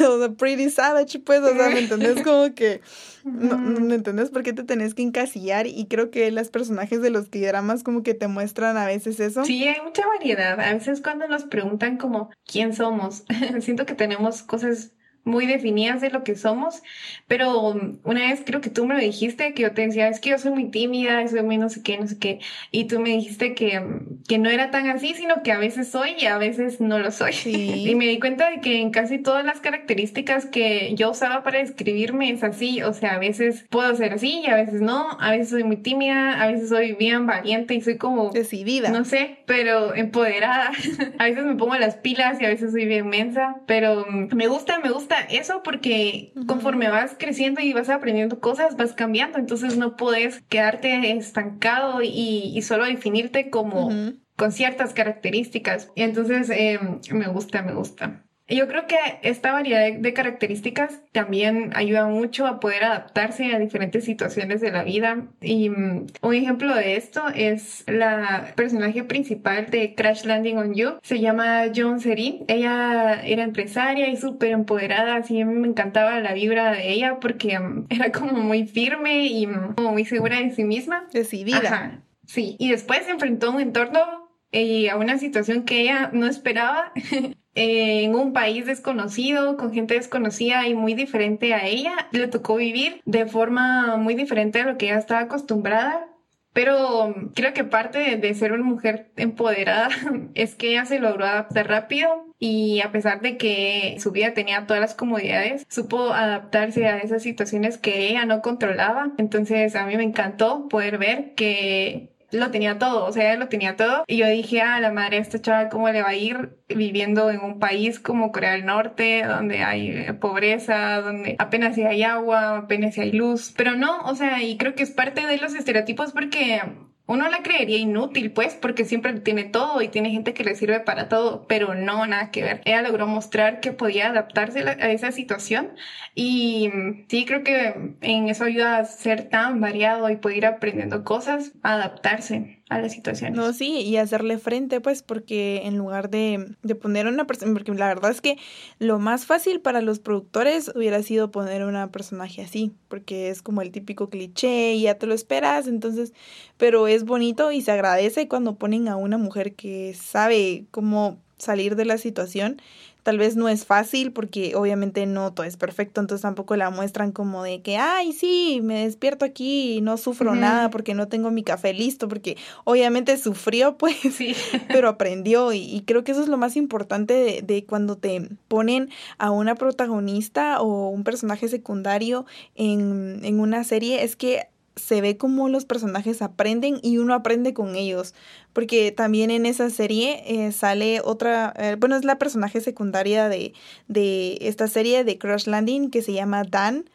o 0.08 0.18
sea, 0.18 0.28
Pretty 0.36 0.70
Savage, 0.70 1.20
pues, 1.20 1.40
o 1.40 1.54
sea, 1.54 1.68
¿me 1.70 1.80
entendés? 1.80 2.22
Como 2.22 2.54
que... 2.54 2.80
No, 3.24 3.56
¿Me 3.56 3.94
entendés 3.94 4.28
por 4.28 4.42
qué 4.42 4.52
te 4.52 4.64
tenés 4.64 4.94
que 4.94 5.02
encasillar? 5.02 5.66
Y 5.66 5.86
creo 5.86 6.10
que 6.10 6.30
los 6.30 6.50
personajes 6.50 7.00
de 7.00 7.08
los 7.08 7.30
dramas 7.30 7.82
como 7.82 8.02
que 8.02 8.12
te 8.12 8.28
muestran 8.28 8.76
a 8.76 8.84
veces 8.84 9.18
eso. 9.18 9.46
Sí, 9.46 9.66
hay 9.66 9.80
mucha 9.80 10.06
variedad. 10.06 10.60
A 10.60 10.74
veces 10.74 11.00
cuando 11.00 11.26
nos 11.26 11.44
preguntan 11.44 11.96
como 11.96 12.28
quién 12.44 12.74
somos, 12.74 13.24
siento 13.60 13.86
que 13.86 13.94
tenemos 13.94 14.42
cosas 14.42 14.92
muy 15.24 15.46
definidas 15.46 16.00
de 16.00 16.10
lo 16.10 16.22
que 16.22 16.36
somos, 16.36 16.82
pero 17.26 17.74
una 18.04 18.20
vez 18.20 18.42
creo 18.44 18.60
que 18.60 18.70
tú 18.70 18.86
me 18.86 18.94
lo 18.94 19.00
dijiste, 19.00 19.54
que 19.54 19.62
yo 19.62 19.72
te 19.72 19.86
decía, 19.86 20.08
es 20.08 20.20
que 20.20 20.30
yo 20.30 20.38
soy 20.38 20.52
muy 20.52 20.70
tímida, 20.70 21.26
soy 21.28 21.42
muy 21.42 21.56
no 21.56 21.68
sé 21.68 21.82
qué, 21.82 21.98
no 21.98 22.06
sé 22.06 22.18
qué, 22.18 22.40
y 22.70 22.84
tú 22.84 23.00
me 23.00 23.10
dijiste 23.10 23.54
que, 23.54 23.82
que 24.28 24.38
no 24.38 24.50
era 24.50 24.70
tan 24.70 24.88
así, 24.88 25.14
sino 25.14 25.42
que 25.42 25.52
a 25.52 25.58
veces 25.58 25.88
soy 25.88 26.14
y 26.18 26.26
a 26.26 26.38
veces 26.38 26.80
no 26.80 26.98
lo 26.98 27.10
soy. 27.10 27.34
Y 27.84 27.94
me 27.96 28.06
di 28.06 28.18
cuenta 28.18 28.50
de 28.50 28.60
que 28.60 28.80
en 28.80 28.90
casi 28.90 29.18
todas 29.18 29.44
las 29.44 29.60
características 29.60 30.46
que 30.46 30.94
yo 30.94 31.10
usaba 31.10 31.42
para 31.42 31.58
describirme 31.58 32.30
es 32.30 32.42
así, 32.42 32.82
o 32.82 32.92
sea, 32.92 33.14
a 33.14 33.18
veces 33.18 33.66
puedo 33.70 33.94
ser 33.94 34.12
así 34.12 34.42
y 34.44 34.46
a 34.46 34.56
veces 34.56 34.80
no, 34.80 35.18
a 35.20 35.30
veces 35.30 35.50
soy 35.50 35.64
muy 35.64 35.76
tímida, 35.76 36.42
a 36.42 36.46
veces 36.46 36.68
soy 36.68 36.92
bien 36.92 37.26
valiente 37.26 37.74
y 37.74 37.80
soy 37.80 37.96
como... 37.96 38.30
Decidida. 38.30 38.90
No 38.90 39.04
sé, 39.04 39.38
pero 39.46 39.94
empoderada. 39.94 40.70
a 41.18 41.24
veces 41.24 41.44
me 41.44 41.56
pongo 41.56 41.76
las 41.76 41.96
pilas 41.96 42.40
y 42.40 42.44
a 42.44 42.48
veces 42.48 42.72
soy 42.72 42.86
bien 42.86 43.08
mensa, 43.08 43.56
pero 43.66 44.06
me 44.06 44.46
gusta, 44.46 44.78
me 44.80 44.90
gusta 44.90 45.13
eso 45.20 45.62
porque 45.62 46.32
conforme 46.46 46.88
vas 46.88 47.16
creciendo 47.18 47.60
y 47.60 47.72
vas 47.72 47.88
aprendiendo 47.88 48.40
cosas, 48.40 48.76
vas 48.76 48.92
cambiando. 48.92 49.38
Entonces 49.38 49.76
no 49.76 49.96
puedes 49.96 50.42
quedarte 50.48 51.12
estancado 51.12 52.00
y, 52.02 52.60
solo 52.62 52.84
definirte 52.84 53.50
como 53.50 53.90
con 54.36 54.52
ciertas 54.52 54.94
características. 54.94 55.90
Y 55.94 56.02
entonces 56.02 56.50
em, 56.50 57.00
me 57.12 57.28
gusta, 57.28 57.62
me 57.62 57.74
gusta. 57.74 58.23
Yo 58.46 58.68
creo 58.68 58.86
que 58.86 58.96
esta 59.22 59.52
variedad 59.52 59.90
de 59.98 60.12
características 60.12 61.00
también 61.12 61.72
ayuda 61.74 62.06
mucho 62.06 62.46
a 62.46 62.60
poder 62.60 62.84
adaptarse 62.84 63.54
a 63.54 63.58
diferentes 63.58 64.04
situaciones 64.04 64.60
de 64.60 64.70
la 64.70 64.84
vida. 64.84 65.28
Y 65.40 65.70
mm, 65.70 66.06
un 66.20 66.34
ejemplo 66.34 66.74
de 66.74 66.96
esto 66.96 67.28
es 67.34 67.84
la 67.86 68.52
personaje 68.54 69.02
principal 69.02 69.70
de 69.70 69.94
Crash 69.94 70.24
Landing 70.24 70.58
on 70.58 70.74
You. 70.74 70.98
Se 71.02 71.20
llama 71.20 71.64
John 71.74 72.00
Seri. 72.00 72.44
Ella 72.46 73.22
era 73.24 73.44
empresaria 73.44 74.08
y 74.08 74.16
súper 74.16 74.50
empoderada. 74.50 75.16
Así 75.16 75.42
me 75.42 75.66
encantaba 75.66 76.20
la 76.20 76.34
vibra 76.34 76.72
de 76.72 76.92
ella 76.92 77.20
porque 77.20 77.58
mm, 77.58 77.86
era 77.88 78.12
como 78.12 78.32
muy 78.42 78.66
firme 78.66 79.26
y 79.26 79.46
mm, 79.46 79.74
como 79.76 79.92
muy 79.92 80.04
segura 80.04 80.38
de 80.40 80.50
sí 80.50 80.64
misma. 80.64 81.06
Decidida. 81.14 81.58
Ajá, 81.58 82.02
sí. 82.26 82.56
Y 82.58 82.70
después 82.70 83.04
se 83.06 83.12
enfrentó 83.12 83.46
a 83.46 83.50
un 83.54 83.60
entorno 83.62 84.28
y 84.52 84.88
a 84.88 84.96
una 84.96 85.16
situación 85.16 85.64
que 85.64 85.80
ella 85.80 86.10
no 86.12 86.26
esperaba 86.26 86.92
en 87.54 88.14
un 88.14 88.32
país 88.32 88.66
desconocido, 88.66 89.56
con 89.56 89.72
gente 89.72 89.94
desconocida 89.94 90.66
y 90.66 90.74
muy 90.74 90.94
diferente 90.94 91.54
a 91.54 91.66
ella. 91.66 92.08
Le 92.12 92.28
tocó 92.28 92.56
vivir 92.56 93.00
de 93.04 93.26
forma 93.26 93.96
muy 93.96 94.14
diferente 94.14 94.60
a 94.60 94.66
lo 94.66 94.78
que 94.78 94.86
ella 94.86 94.98
estaba 94.98 95.20
acostumbrada. 95.20 96.08
Pero 96.52 97.12
creo 97.34 97.52
que 97.52 97.64
parte 97.64 98.16
de, 98.16 98.34
ser 98.34 98.52
una 98.52 98.62
mujer 98.62 99.10
empoderada 99.16 99.88
es 100.34 100.54
que 100.54 100.70
ella 100.70 100.84
se 100.84 101.00
logró 101.00 101.24
adaptar 101.24 101.68
rápido 101.68 102.26
y 102.38 102.80
a 102.80 102.92
pesar 102.92 103.20
de 103.22 103.36
que 103.36 103.96
su 103.98 104.12
vida 104.12 104.34
tenía 104.34 104.64
todas 104.64 104.80
las 104.80 104.94
comodidades, 104.94 105.66
supo 105.68 106.12
adaptarse 106.12 106.86
a 106.86 106.98
esas 106.98 107.24
situaciones 107.24 107.76
que 107.76 108.08
ella 108.08 108.24
no 108.24 108.40
controlaba. 108.40 109.10
Entonces 109.18 109.74
a 109.74 109.84
mí 109.84 109.96
me 109.96 110.04
encantó 110.04 110.68
poder 110.68 110.98
ver 110.98 111.34
que 111.34 112.13
lo 112.34 112.50
tenía 112.50 112.78
todo, 112.78 113.06
o 113.06 113.12
sea, 113.12 113.32
él 113.32 113.40
lo 113.40 113.48
tenía 113.48 113.76
todo. 113.76 114.04
Y 114.06 114.18
yo 114.18 114.28
dije, 114.28 114.60
ah, 114.60 114.80
la 114.80 114.90
madre, 114.90 115.18
esta 115.18 115.40
chava, 115.40 115.68
¿cómo 115.68 115.88
le 115.88 116.02
va 116.02 116.10
a 116.10 116.14
ir 116.14 116.58
viviendo 116.68 117.30
en 117.30 117.40
un 117.40 117.58
país 117.58 118.00
como 118.00 118.32
Corea 118.32 118.52
del 118.52 118.66
Norte, 118.66 119.24
donde 119.24 119.62
hay 119.62 119.90
eh, 119.90 120.14
pobreza, 120.14 121.00
donde 121.00 121.36
apenas 121.38 121.76
hay 121.78 122.02
agua, 122.02 122.58
apenas 122.58 122.98
hay 122.98 123.12
luz? 123.12 123.52
Pero 123.56 123.76
no, 123.76 124.00
o 124.02 124.14
sea, 124.14 124.42
y 124.42 124.56
creo 124.56 124.74
que 124.74 124.82
es 124.82 124.90
parte 124.90 125.26
de 125.26 125.38
los 125.38 125.54
estereotipos 125.54 126.12
porque 126.12 126.60
uno 127.06 127.28
la 127.28 127.42
creería 127.42 127.78
inútil, 127.78 128.32
pues, 128.32 128.54
porque 128.54 128.84
siempre 128.84 129.12
tiene 129.20 129.44
todo 129.44 129.82
y 129.82 129.88
tiene 129.88 130.10
gente 130.10 130.32
que 130.32 130.44
le 130.44 130.54
sirve 130.54 130.80
para 130.80 131.08
todo, 131.08 131.46
pero 131.46 131.74
no, 131.74 132.06
nada 132.06 132.30
que 132.30 132.42
ver. 132.42 132.62
Ella 132.64 132.82
logró 132.82 133.06
mostrar 133.06 133.60
que 133.60 133.72
podía 133.72 134.08
adaptarse 134.08 134.60
a 134.60 134.90
esa 134.90 135.12
situación 135.12 135.72
y 136.14 136.70
sí, 137.08 137.26
creo 137.26 137.42
que 137.44 137.94
en 138.00 138.28
eso 138.28 138.44
ayuda 138.44 138.78
a 138.78 138.84
ser 138.86 139.28
tan 139.28 139.60
variado 139.60 140.08
y 140.08 140.16
poder 140.16 140.38
ir 140.38 140.46
aprendiendo 140.46 141.04
cosas, 141.04 141.52
adaptarse 141.62 142.62
a 142.70 142.80
las 142.80 142.92
situaciones. 142.92 143.36
No, 143.36 143.52
sí, 143.52 143.80
y 143.80 143.96
hacerle 143.98 144.38
frente, 144.38 144.80
pues, 144.80 145.02
porque 145.02 145.62
en 145.64 145.76
lugar 145.76 146.08
de, 146.08 146.56
de 146.62 146.74
poner 146.74 147.06
una 147.06 147.26
persona, 147.26 147.52
porque 147.52 147.72
la 147.74 147.88
verdad 147.88 148.10
es 148.10 148.20
que 148.20 148.38
lo 148.78 148.98
más 148.98 149.26
fácil 149.26 149.60
para 149.60 149.82
los 149.82 149.98
productores 149.98 150.72
hubiera 150.74 151.02
sido 151.02 151.30
poner 151.30 151.64
una 151.64 151.90
personaje 151.90 152.42
así, 152.42 152.72
porque 152.88 153.28
es 153.28 153.42
como 153.42 153.60
el 153.60 153.70
típico 153.70 154.08
cliché 154.08 154.72
y 154.74 154.82
ya 154.82 154.94
te 154.94 155.06
lo 155.06 155.14
esperas, 155.14 155.66
entonces, 155.66 156.14
pero 156.56 156.86
es 156.88 157.04
bonito 157.04 157.52
y 157.52 157.60
se 157.60 157.72
agradece 157.72 158.28
cuando 158.28 158.56
ponen 158.56 158.88
a 158.88 158.96
una 158.96 159.18
mujer 159.18 159.54
que 159.54 159.94
sabe 159.94 160.64
cómo 160.70 161.18
salir 161.36 161.76
de 161.76 161.84
la 161.84 161.98
situación 161.98 162.60
Tal 163.04 163.18
vez 163.18 163.36
no 163.36 163.48
es 163.48 163.66
fácil 163.66 164.12
porque 164.12 164.56
obviamente 164.56 165.04
no 165.04 165.32
todo 165.32 165.44
es 165.44 165.58
perfecto, 165.58 166.00
entonces 166.00 166.22
tampoco 166.22 166.56
la 166.56 166.70
muestran 166.70 167.12
como 167.12 167.44
de 167.44 167.60
que, 167.60 167.76
ay, 167.76 168.14
sí, 168.14 168.60
me 168.62 168.84
despierto 168.84 169.26
aquí 169.26 169.74
y 169.74 169.80
no 169.82 169.98
sufro 169.98 170.34
nada 170.34 170.70
porque 170.70 170.94
no 170.94 171.06
tengo 171.06 171.30
mi 171.30 171.44
café 171.44 171.74
listo, 171.74 172.08
porque 172.08 172.38
obviamente 172.64 173.16
sufrió, 173.18 173.76
pues, 173.78 173.96
sí. 173.96 174.34
pero 174.68 174.88
aprendió 174.88 175.52
y, 175.52 175.82
creo 175.86 176.02
que 176.02 176.12
eso 176.12 176.22
es 176.22 176.28
lo 176.28 176.38
más 176.38 176.56
importante 176.56 177.12
de, 177.12 177.42
de, 177.42 177.64
cuando 177.66 177.96
te 177.96 178.26
ponen 178.48 178.88
a 179.18 179.30
una 179.30 179.54
protagonista 179.54 180.62
o 180.62 180.88
un 180.88 181.04
personaje 181.04 181.48
secundario 181.48 182.24
en, 182.54 183.20
en 183.22 183.38
una 183.38 183.64
serie, 183.64 184.02
es 184.02 184.16
que 184.16 184.48
se 184.76 185.00
ve 185.00 185.16
como 185.16 185.48
los 185.48 185.64
personajes 185.64 186.22
aprenden 186.22 186.78
y 186.82 186.98
uno 186.98 187.14
aprende 187.14 187.54
con 187.54 187.76
ellos. 187.76 188.14
Porque 188.52 188.92
también 188.92 189.30
en 189.30 189.46
esa 189.46 189.70
serie 189.70 190.22
eh, 190.26 190.52
sale 190.52 191.00
otra, 191.02 191.52
eh, 191.56 191.76
bueno, 191.78 191.96
es 191.96 192.04
la 192.04 192.18
personaje 192.18 192.60
secundaria 192.60 193.28
de, 193.28 193.52
de 193.88 194.38
esta 194.40 194.68
serie 194.68 195.04
de 195.04 195.18
Crash 195.18 195.46
Landing 195.46 195.90
que 195.90 196.02
se 196.02 196.12
llama 196.12 196.44
Dan. 196.44 196.88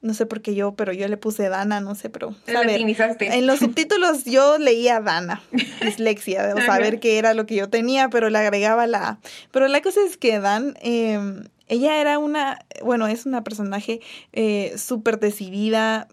No 0.00 0.14
sé 0.14 0.26
por 0.26 0.42
qué 0.42 0.54
yo, 0.54 0.74
pero 0.74 0.92
yo 0.92 1.08
le 1.08 1.16
puse 1.16 1.48
Dana, 1.48 1.80
no 1.80 1.96
sé, 1.96 2.08
pero... 2.08 2.34
en 2.46 3.46
los 3.48 3.58
subtítulos 3.58 4.24
yo 4.24 4.56
leía 4.56 5.00
Dana, 5.00 5.42
dislexia, 5.82 6.54
de 6.54 6.64
saber 6.64 7.00
qué 7.00 7.18
era 7.18 7.34
lo 7.34 7.46
que 7.46 7.56
yo 7.56 7.68
tenía, 7.68 8.08
pero 8.08 8.30
le 8.30 8.38
agregaba 8.38 8.86
la... 8.86 9.18
Pero 9.50 9.66
la 9.66 9.80
cosa 9.82 9.98
es 10.06 10.16
que 10.16 10.38
Dan, 10.38 10.76
em, 10.82 11.46
ella 11.66 12.00
era 12.00 12.20
una, 12.20 12.60
bueno, 12.84 13.08
es 13.08 13.26
una 13.26 13.42
personaje 13.42 14.00
eh, 14.32 14.74
súper 14.76 15.18
decidida, 15.18 16.06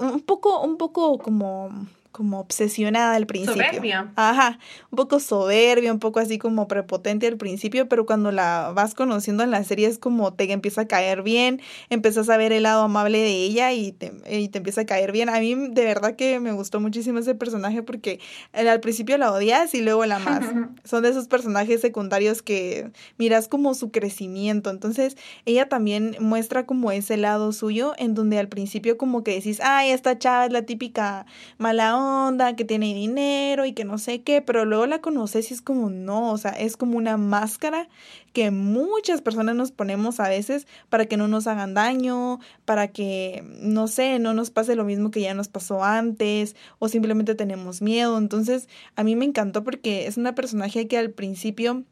un 0.00 0.20
poco, 0.20 0.60
un 0.60 0.76
poco 0.76 1.18
como 1.18 1.70
como 2.12 2.40
obsesionada 2.40 3.14
al 3.14 3.26
principio. 3.26 3.64
Soberbia. 3.64 4.12
Ajá, 4.16 4.58
un 4.90 4.96
poco 4.96 5.18
soberbia, 5.18 5.92
un 5.92 5.98
poco 5.98 6.20
así 6.20 6.38
como 6.38 6.68
prepotente 6.68 7.26
al 7.26 7.38
principio, 7.38 7.88
pero 7.88 8.06
cuando 8.06 8.30
la 8.30 8.72
vas 8.74 8.94
conociendo 8.94 9.42
en 9.42 9.50
la 9.50 9.64
serie 9.64 9.88
es 9.88 9.98
como 9.98 10.34
te 10.34 10.50
empieza 10.52 10.82
a 10.82 10.86
caer 10.86 11.22
bien, 11.22 11.60
empiezas 11.88 12.28
a 12.28 12.36
ver 12.36 12.52
el 12.52 12.64
lado 12.64 12.82
amable 12.82 13.18
de 13.18 13.32
ella 13.32 13.72
y 13.72 13.92
te, 13.92 14.12
y 14.30 14.48
te 14.48 14.58
empieza 14.58 14.82
a 14.82 14.86
caer 14.86 15.10
bien. 15.10 15.28
A 15.30 15.40
mí 15.40 15.54
de 15.54 15.84
verdad 15.84 16.14
que 16.14 16.38
me 16.38 16.52
gustó 16.52 16.80
muchísimo 16.80 17.18
ese 17.18 17.34
personaje 17.34 17.82
porque 17.82 18.20
al 18.52 18.80
principio 18.80 19.16
la 19.16 19.32
odias 19.32 19.74
y 19.74 19.80
luego 19.80 20.04
la 20.04 20.16
amas. 20.16 20.44
Son 20.84 21.02
de 21.02 21.08
esos 21.08 21.28
personajes 21.28 21.80
secundarios 21.80 22.42
que 22.42 22.90
miras 23.16 23.48
como 23.48 23.74
su 23.74 23.90
crecimiento. 23.90 24.70
Entonces 24.70 25.16
ella 25.46 25.68
también 25.68 26.16
muestra 26.20 26.66
como 26.66 26.92
ese 26.92 27.16
lado 27.16 27.52
suyo 27.52 27.94
en 27.96 28.14
donde 28.14 28.38
al 28.38 28.48
principio 28.48 28.98
como 28.98 29.24
que 29.24 29.32
decís, 29.32 29.60
ay, 29.62 29.90
esta 29.90 30.18
chava 30.18 30.46
es 30.46 30.52
la 30.52 30.62
típica 30.62 31.26
mala 31.58 32.01
onda, 32.02 32.56
que 32.56 32.64
tiene 32.64 32.94
dinero 32.94 33.64
y 33.64 33.72
que 33.72 33.84
no 33.84 33.98
sé 33.98 34.22
qué, 34.22 34.42
pero 34.42 34.64
luego 34.64 34.86
la 34.86 35.00
conoces 35.00 35.50
y 35.50 35.54
es 35.54 35.62
como 35.62 35.90
no, 35.90 36.32
o 36.32 36.38
sea, 36.38 36.50
es 36.50 36.76
como 36.76 36.96
una 36.96 37.16
máscara 37.16 37.88
que 38.32 38.50
muchas 38.50 39.22
personas 39.22 39.54
nos 39.54 39.72
ponemos 39.72 40.20
a 40.20 40.28
veces 40.28 40.66
para 40.88 41.06
que 41.06 41.16
no 41.16 41.28
nos 41.28 41.46
hagan 41.46 41.74
daño, 41.74 42.40
para 42.64 42.88
que, 42.88 43.44
no 43.60 43.88
sé, 43.88 44.18
no 44.18 44.34
nos 44.34 44.50
pase 44.50 44.74
lo 44.74 44.84
mismo 44.84 45.10
que 45.10 45.20
ya 45.20 45.34
nos 45.34 45.48
pasó 45.48 45.84
antes 45.84 46.56
o 46.78 46.88
simplemente 46.88 47.34
tenemos 47.34 47.82
miedo. 47.82 48.18
Entonces, 48.18 48.68
a 48.96 49.04
mí 49.04 49.16
me 49.16 49.24
encantó 49.24 49.64
porque 49.64 50.06
es 50.06 50.16
una 50.16 50.34
personaje 50.34 50.88
que 50.88 50.98
al 50.98 51.10
principio 51.10 51.84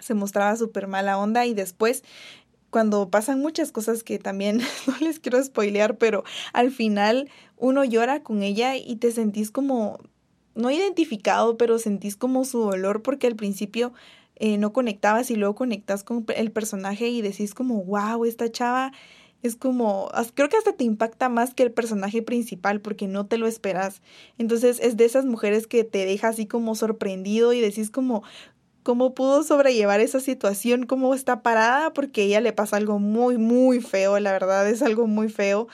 se 0.00 0.14
mostraba 0.14 0.56
súper 0.56 0.86
mala 0.86 1.18
onda 1.18 1.46
y 1.46 1.54
después 1.54 2.02
cuando 2.70 3.10
pasan 3.10 3.40
muchas 3.40 3.72
cosas 3.72 4.02
que 4.02 4.18
también 4.18 4.58
no 4.86 4.96
les 5.00 5.20
quiero 5.20 5.42
spoilear, 5.42 5.98
pero 5.98 6.24
al 6.52 6.70
final 6.70 7.28
uno 7.56 7.84
llora 7.84 8.22
con 8.22 8.42
ella 8.42 8.76
y 8.76 8.96
te 8.96 9.12
sentís 9.12 9.50
como, 9.50 9.98
no 10.54 10.70
identificado, 10.70 11.56
pero 11.56 11.78
sentís 11.78 12.16
como 12.16 12.44
su 12.44 12.60
dolor 12.60 13.02
porque 13.02 13.26
al 13.26 13.36
principio 13.36 13.92
eh, 14.36 14.56
no 14.56 14.72
conectabas 14.72 15.30
y 15.30 15.36
luego 15.36 15.54
conectas 15.54 16.02
con 16.02 16.24
el 16.34 16.50
personaje 16.50 17.08
y 17.08 17.20
decís 17.20 17.52
como, 17.52 17.84
wow, 17.84 18.24
esta 18.24 18.50
chava 18.50 18.92
es 19.42 19.56
como, 19.56 20.10
creo 20.34 20.48
que 20.48 20.56
hasta 20.56 20.72
te 20.72 20.84
impacta 20.84 21.28
más 21.28 21.54
que 21.54 21.62
el 21.62 21.72
personaje 21.72 22.22
principal 22.22 22.80
porque 22.80 23.06
no 23.06 23.26
te 23.26 23.38
lo 23.38 23.46
esperas. 23.46 24.02
Entonces 24.38 24.78
es 24.80 24.96
de 24.96 25.04
esas 25.04 25.24
mujeres 25.24 25.66
que 25.66 25.84
te 25.84 26.04
deja 26.04 26.28
así 26.28 26.46
como 26.46 26.74
sorprendido 26.74 27.52
y 27.52 27.60
decís 27.60 27.90
como, 27.90 28.22
cómo 28.90 29.14
pudo 29.14 29.44
sobrellevar 29.44 30.00
esa 30.00 30.18
situación, 30.18 30.84
cómo 30.84 31.14
está 31.14 31.44
parada, 31.44 31.92
porque 31.92 32.22
a 32.22 32.24
ella 32.24 32.40
le 32.40 32.52
pasa 32.52 32.76
algo 32.76 32.98
muy, 32.98 33.38
muy 33.38 33.80
feo, 33.80 34.18
la 34.18 34.32
verdad 34.32 34.68
es 34.68 34.82
algo 34.82 35.06
muy 35.06 35.28
feo, 35.28 35.68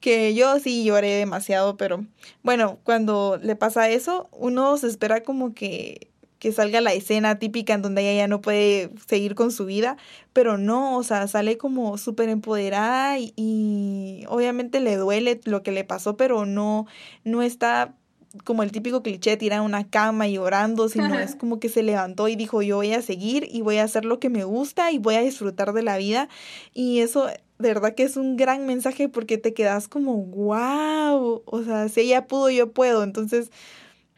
que 0.00 0.32
yo 0.32 0.58
sí 0.58 0.82
lloré 0.82 1.10
demasiado, 1.10 1.76
pero 1.76 2.06
bueno, 2.42 2.78
cuando 2.82 3.38
le 3.42 3.56
pasa 3.56 3.90
eso, 3.90 4.30
uno 4.32 4.78
se 4.78 4.86
espera 4.86 5.22
como 5.22 5.52
que 5.52 6.08
que 6.38 6.50
salga 6.50 6.80
la 6.80 6.92
escena 6.94 7.38
típica 7.38 7.74
en 7.74 7.82
donde 7.82 8.02
ella 8.02 8.22
ya 8.22 8.26
no 8.26 8.40
puede 8.40 8.90
seguir 9.06 9.36
con 9.36 9.52
su 9.52 9.64
vida, 9.66 9.96
pero 10.32 10.58
no, 10.58 10.96
o 10.96 11.02
sea, 11.04 11.28
sale 11.28 11.56
como 11.58 11.98
súper 11.98 12.30
empoderada 12.30 13.18
y, 13.18 13.32
y, 13.36 14.24
obviamente 14.28 14.80
le 14.80 14.96
duele 14.96 15.40
lo 15.44 15.62
que 15.62 15.70
le 15.72 15.84
pasó, 15.84 16.16
pero 16.16 16.46
no, 16.46 16.86
no 17.22 17.42
está 17.42 17.94
como 18.44 18.62
el 18.62 18.72
típico 18.72 19.02
cliché 19.02 19.36
tirar 19.36 19.60
una 19.60 19.88
cama 19.88 20.26
llorando, 20.26 20.88
sino 20.88 21.18
es 21.18 21.36
como 21.36 21.60
que 21.60 21.68
se 21.68 21.82
levantó 21.82 22.28
y 22.28 22.36
dijo 22.36 22.62
yo 22.62 22.76
voy 22.76 22.92
a 22.92 23.02
seguir 23.02 23.46
y 23.50 23.60
voy 23.60 23.78
a 23.78 23.84
hacer 23.84 24.04
lo 24.04 24.18
que 24.18 24.30
me 24.30 24.44
gusta 24.44 24.90
y 24.92 24.98
voy 24.98 25.16
a 25.16 25.22
disfrutar 25.22 25.72
de 25.72 25.82
la 25.82 25.96
vida 25.98 26.28
y 26.72 27.00
eso 27.00 27.26
de 27.26 27.68
verdad 27.68 27.94
que 27.94 28.02
es 28.02 28.16
un 28.16 28.36
gran 28.36 28.66
mensaje 28.66 29.08
porque 29.08 29.38
te 29.38 29.54
quedas 29.54 29.88
como 29.88 30.16
wow, 30.16 31.42
o 31.44 31.62
sea, 31.62 31.88
si 31.88 32.00
ella 32.00 32.26
pudo 32.26 32.50
yo 32.50 32.72
puedo, 32.72 33.04
entonces 33.04 33.50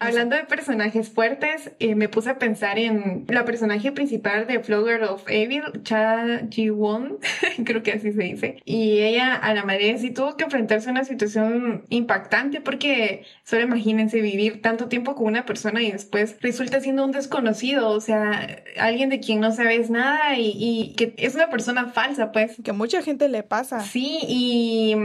Hablando 0.07 0.37
de 0.37 0.45
personajes 0.45 1.09
fuertes, 1.09 1.73
eh, 1.79 1.95
me 1.95 2.09
puse 2.09 2.31
a 2.31 2.39
pensar 2.39 2.79
en 2.79 3.25
la 3.29 3.45
personaje 3.45 3.93
principal 3.93 4.47
de 4.47 4.61
Flower 4.61 5.03
of 5.05 5.25
Evil, 5.29 5.63
Cha 5.83 6.41
Ji-won, 6.51 7.19
creo 7.65 7.83
que 7.83 7.93
así 7.93 8.13
se 8.13 8.23
dice. 8.23 8.63
Y 8.65 9.01
ella 9.01 9.35
a 9.35 9.55
la 9.55 9.65
madre 9.65 9.97
sí 9.99 10.11
tuvo 10.11 10.37
que 10.37 10.45
enfrentarse 10.45 10.89
a 10.89 10.93
una 10.93 11.05
situación 11.05 11.85
impactante 11.89 12.61
porque 12.61 13.25
solo 13.45 13.63
imagínense 13.63 14.21
vivir 14.21 14.63
tanto 14.63 14.89
tiempo 14.89 15.15
con 15.15 15.27
una 15.27 15.45
persona 15.45 15.83
y 15.83 15.91
después 15.91 16.37
resulta 16.41 16.81
siendo 16.81 17.05
un 17.05 17.13
desconocido, 17.13 17.91
o 17.91 18.01
sea, 18.01 18.63
alguien 18.79 19.09
de 19.09 19.21
quien 19.21 19.41
no 19.41 19.53
sabes 19.53 19.91
nada 19.91 20.37
y, 20.37 20.53
y 20.57 20.95
que 20.97 21.15
es 21.17 21.35
una 21.35 21.51
persona 21.51 21.87
falsa, 21.89 22.33
pues. 22.33 22.57
Que 22.63 22.71
a 22.71 22.75
mucha 22.75 23.03
gente 23.03 23.29
le 23.29 23.43
pasa. 23.43 23.81
Sí, 23.81 24.19
y 24.23 24.97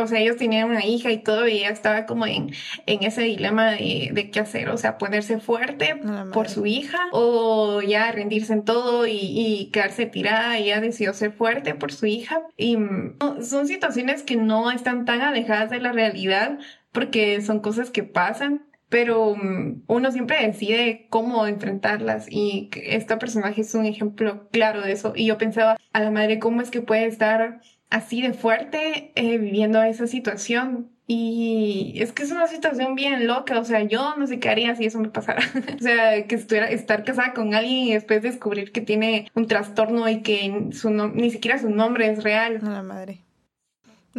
o 0.00 0.06
sea, 0.06 0.20
ellos 0.20 0.36
tenían 0.36 0.68
una 0.68 0.84
hija 0.84 1.12
y 1.12 1.22
todo, 1.22 1.46
y 1.46 1.58
ella 1.58 1.70
estaba 1.70 2.06
como 2.06 2.26
en, 2.26 2.52
en 2.86 3.02
ese 3.04 3.22
dilema 3.22 3.70
de, 3.70 4.10
de 4.12 4.30
qué 4.30 4.40
hacer, 4.40 4.68
o 4.68 4.76
sea, 4.76 4.98
ponerse 4.98 5.38
fuerte 5.38 6.00
por 6.32 6.48
su 6.48 6.66
hija 6.66 6.98
o 7.12 7.80
ya 7.82 8.10
rendirse 8.10 8.52
en 8.52 8.64
todo 8.64 9.06
y, 9.06 9.18
y 9.18 9.70
quedarse 9.70 10.06
tirada, 10.06 10.58
ella 10.58 10.80
decidió 10.80 11.14
ser 11.14 11.32
fuerte 11.32 11.74
por 11.74 11.92
su 11.92 12.06
hija. 12.06 12.42
Y 12.56 12.76
mm, 12.76 13.18
son 13.42 13.68
situaciones 13.68 14.22
que 14.22 14.36
no 14.36 14.70
están 14.70 15.04
tan 15.04 15.20
alejadas 15.22 15.70
de 15.70 15.80
la 15.80 15.92
realidad 15.92 16.58
porque 16.92 17.40
son 17.42 17.60
cosas 17.60 17.90
que 17.90 18.02
pasan, 18.02 18.66
pero 18.88 19.36
mm, 19.36 19.82
uno 19.86 20.10
siempre 20.10 20.46
decide 20.46 21.06
cómo 21.10 21.46
enfrentarlas 21.46 22.26
y 22.30 22.70
esta 22.74 23.18
personaje 23.18 23.60
es 23.60 23.74
un 23.74 23.86
ejemplo 23.86 24.48
claro 24.50 24.82
de 24.82 24.92
eso. 24.92 25.12
Y 25.14 25.26
yo 25.26 25.38
pensaba, 25.38 25.76
a 25.92 26.00
la 26.00 26.10
madre, 26.10 26.38
¿cómo 26.38 26.62
es 26.62 26.70
que 26.70 26.80
puede 26.80 27.06
estar 27.06 27.60
así 27.90 28.22
de 28.22 28.32
fuerte 28.32 29.12
eh, 29.14 29.38
viviendo 29.38 29.82
esa 29.82 30.06
situación. 30.06 30.90
Y 31.08 31.94
es 31.96 32.12
que 32.12 32.24
es 32.24 32.32
una 32.32 32.48
situación 32.48 32.96
bien 32.96 33.28
loca, 33.28 33.60
o 33.60 33.64
sea, 33.64 33.84
yo 33.84 34.16
no 34.16 34.26
sé 34.26 34.40
qué 34.40 34.48
haría 34.48 34.74
si 34.74 34.86
eso 34.86 34.98
me 34.98 35.08
pasara. 35.08 35.40
o 35.76 35.78
sea, 35.78 36.26
que 36.26 36.34
estuviera, 36.34 36.68
estar 36.68 37.04
casada 37.04 37.32
con 37.32 37.54
alguien 37.54 37.78
y 37.78 37.94
después 37.94 38.22
descubrir 38.22 38.72
que 38.72 38.80
tiene 38.80 39.30
un 39.34 39.46
trastorno 39.46 40.08
y 40.08 40.22
que 40.22 40.68
su 40.72 40.90
ni 40.90 41.30
siquiera 41.30 41.58
su 41.58 41.70
nombre 41.70 42.10
es 42.10 42.24
real. 42.24 42.58
A 42.62 42.70
la 42.70 42.82
madre. 42.82 43.25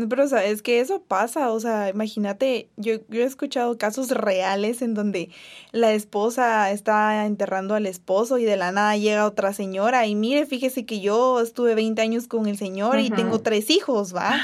Pero, 0.09 0.25
o 0.25 0.27
sea, 0.27 0.45
es 0.45 0.61
que 0.61 0.79
eso 0.79 1.01
pasa, 1.01 1.49
o 1.49 1.59
sea, 1.59 1.89
imagínate, 1.89 2.69
yo, 2.77 2.97
yo 3.09 3.21
he 3.21 3.25
escuchado 3.25 3.79
casos 3.79 4.11
reales 4.11 4.83
en 4.83 4.93
donde 4.93 5.31
la 5.71 5.91
esposa 5.91 6.69
está 6.69 7.25
enterrando 7.25 7.73
al 7.73 7.87
esposo 7.87 8.37
y 8.37 8.43
de 8.43 8.57
la 8.57 8.71
nada 8.71 8.95
llega 8.95 9.25
otra 9.25 9.53
señora 9.53 10.05
y 10.05 10.13
mire, 10.13 10.45
fíjese 10.45 10.85
que 10.85 10.99
yo 10.99 11.41
estuve 11.41 11.73
20 11.73 11.99
años 11.99 12.27
con 12.27 12.45
el 12.45 12.59
señor 12.59 12.99
y 12.99 13.09
tengo 13.09 13.41
tres 13.41 13.71
hijos, 13.71 14.15
¿va? 14.15 14.39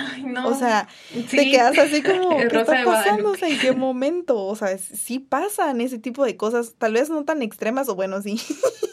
O 0.45 0.55
sea, 0.55 0.87
te 1.29 1.51
quedas 1.51 1.77
así 1.77 2.01
como, 2.01 2.35
¿qué 2.49 2.57
está 2.57 2.83
pasando? 2.83 3.31
O 3.31 3.35
sea, 3.35 3.49
¿en 3.49 3.59
qué 3.59 3.73
momento? 3.73 4.43
O 4.43 4.55
sea, 4.55 4.75
sí 4.79 5.19
pasan 5.19 5.81
ese 5.81 5.99
tipo 5.99 6.25
de 6.25 6.35
cosas, 6.35 6.73
tal 6.79 6.93
vez 6.93 7.11
no 7.11 7.25
tan 7.25 7.43
extremas 7.43 7.89
o 7.89 7.95
bueno, 7.95 8.23
sí. 8.23 8.39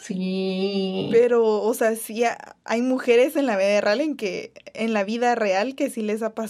Sí. 0.02 1.08
Pero, 1.10 1.62
o 1.62 1.72
sea, 1.72 1.96
sí 1.96 2.24
hay 2.64 2.82
mujeres 2.82 3.36
en 3.36 3.46
la 3.46 3.56
vida 3.56 3.80
real 3.80 4.00
en 4.00 4.16
que, 4.16 4.52
en 4.74 4.92
la 4.92 5.04
vida 5.04 5.34
real 5.36 5.74
que 5.74 5.88
sí 5.88 6.02
les 6.02 6.22
ha 6.22 6.34
pasado 6.34 6.49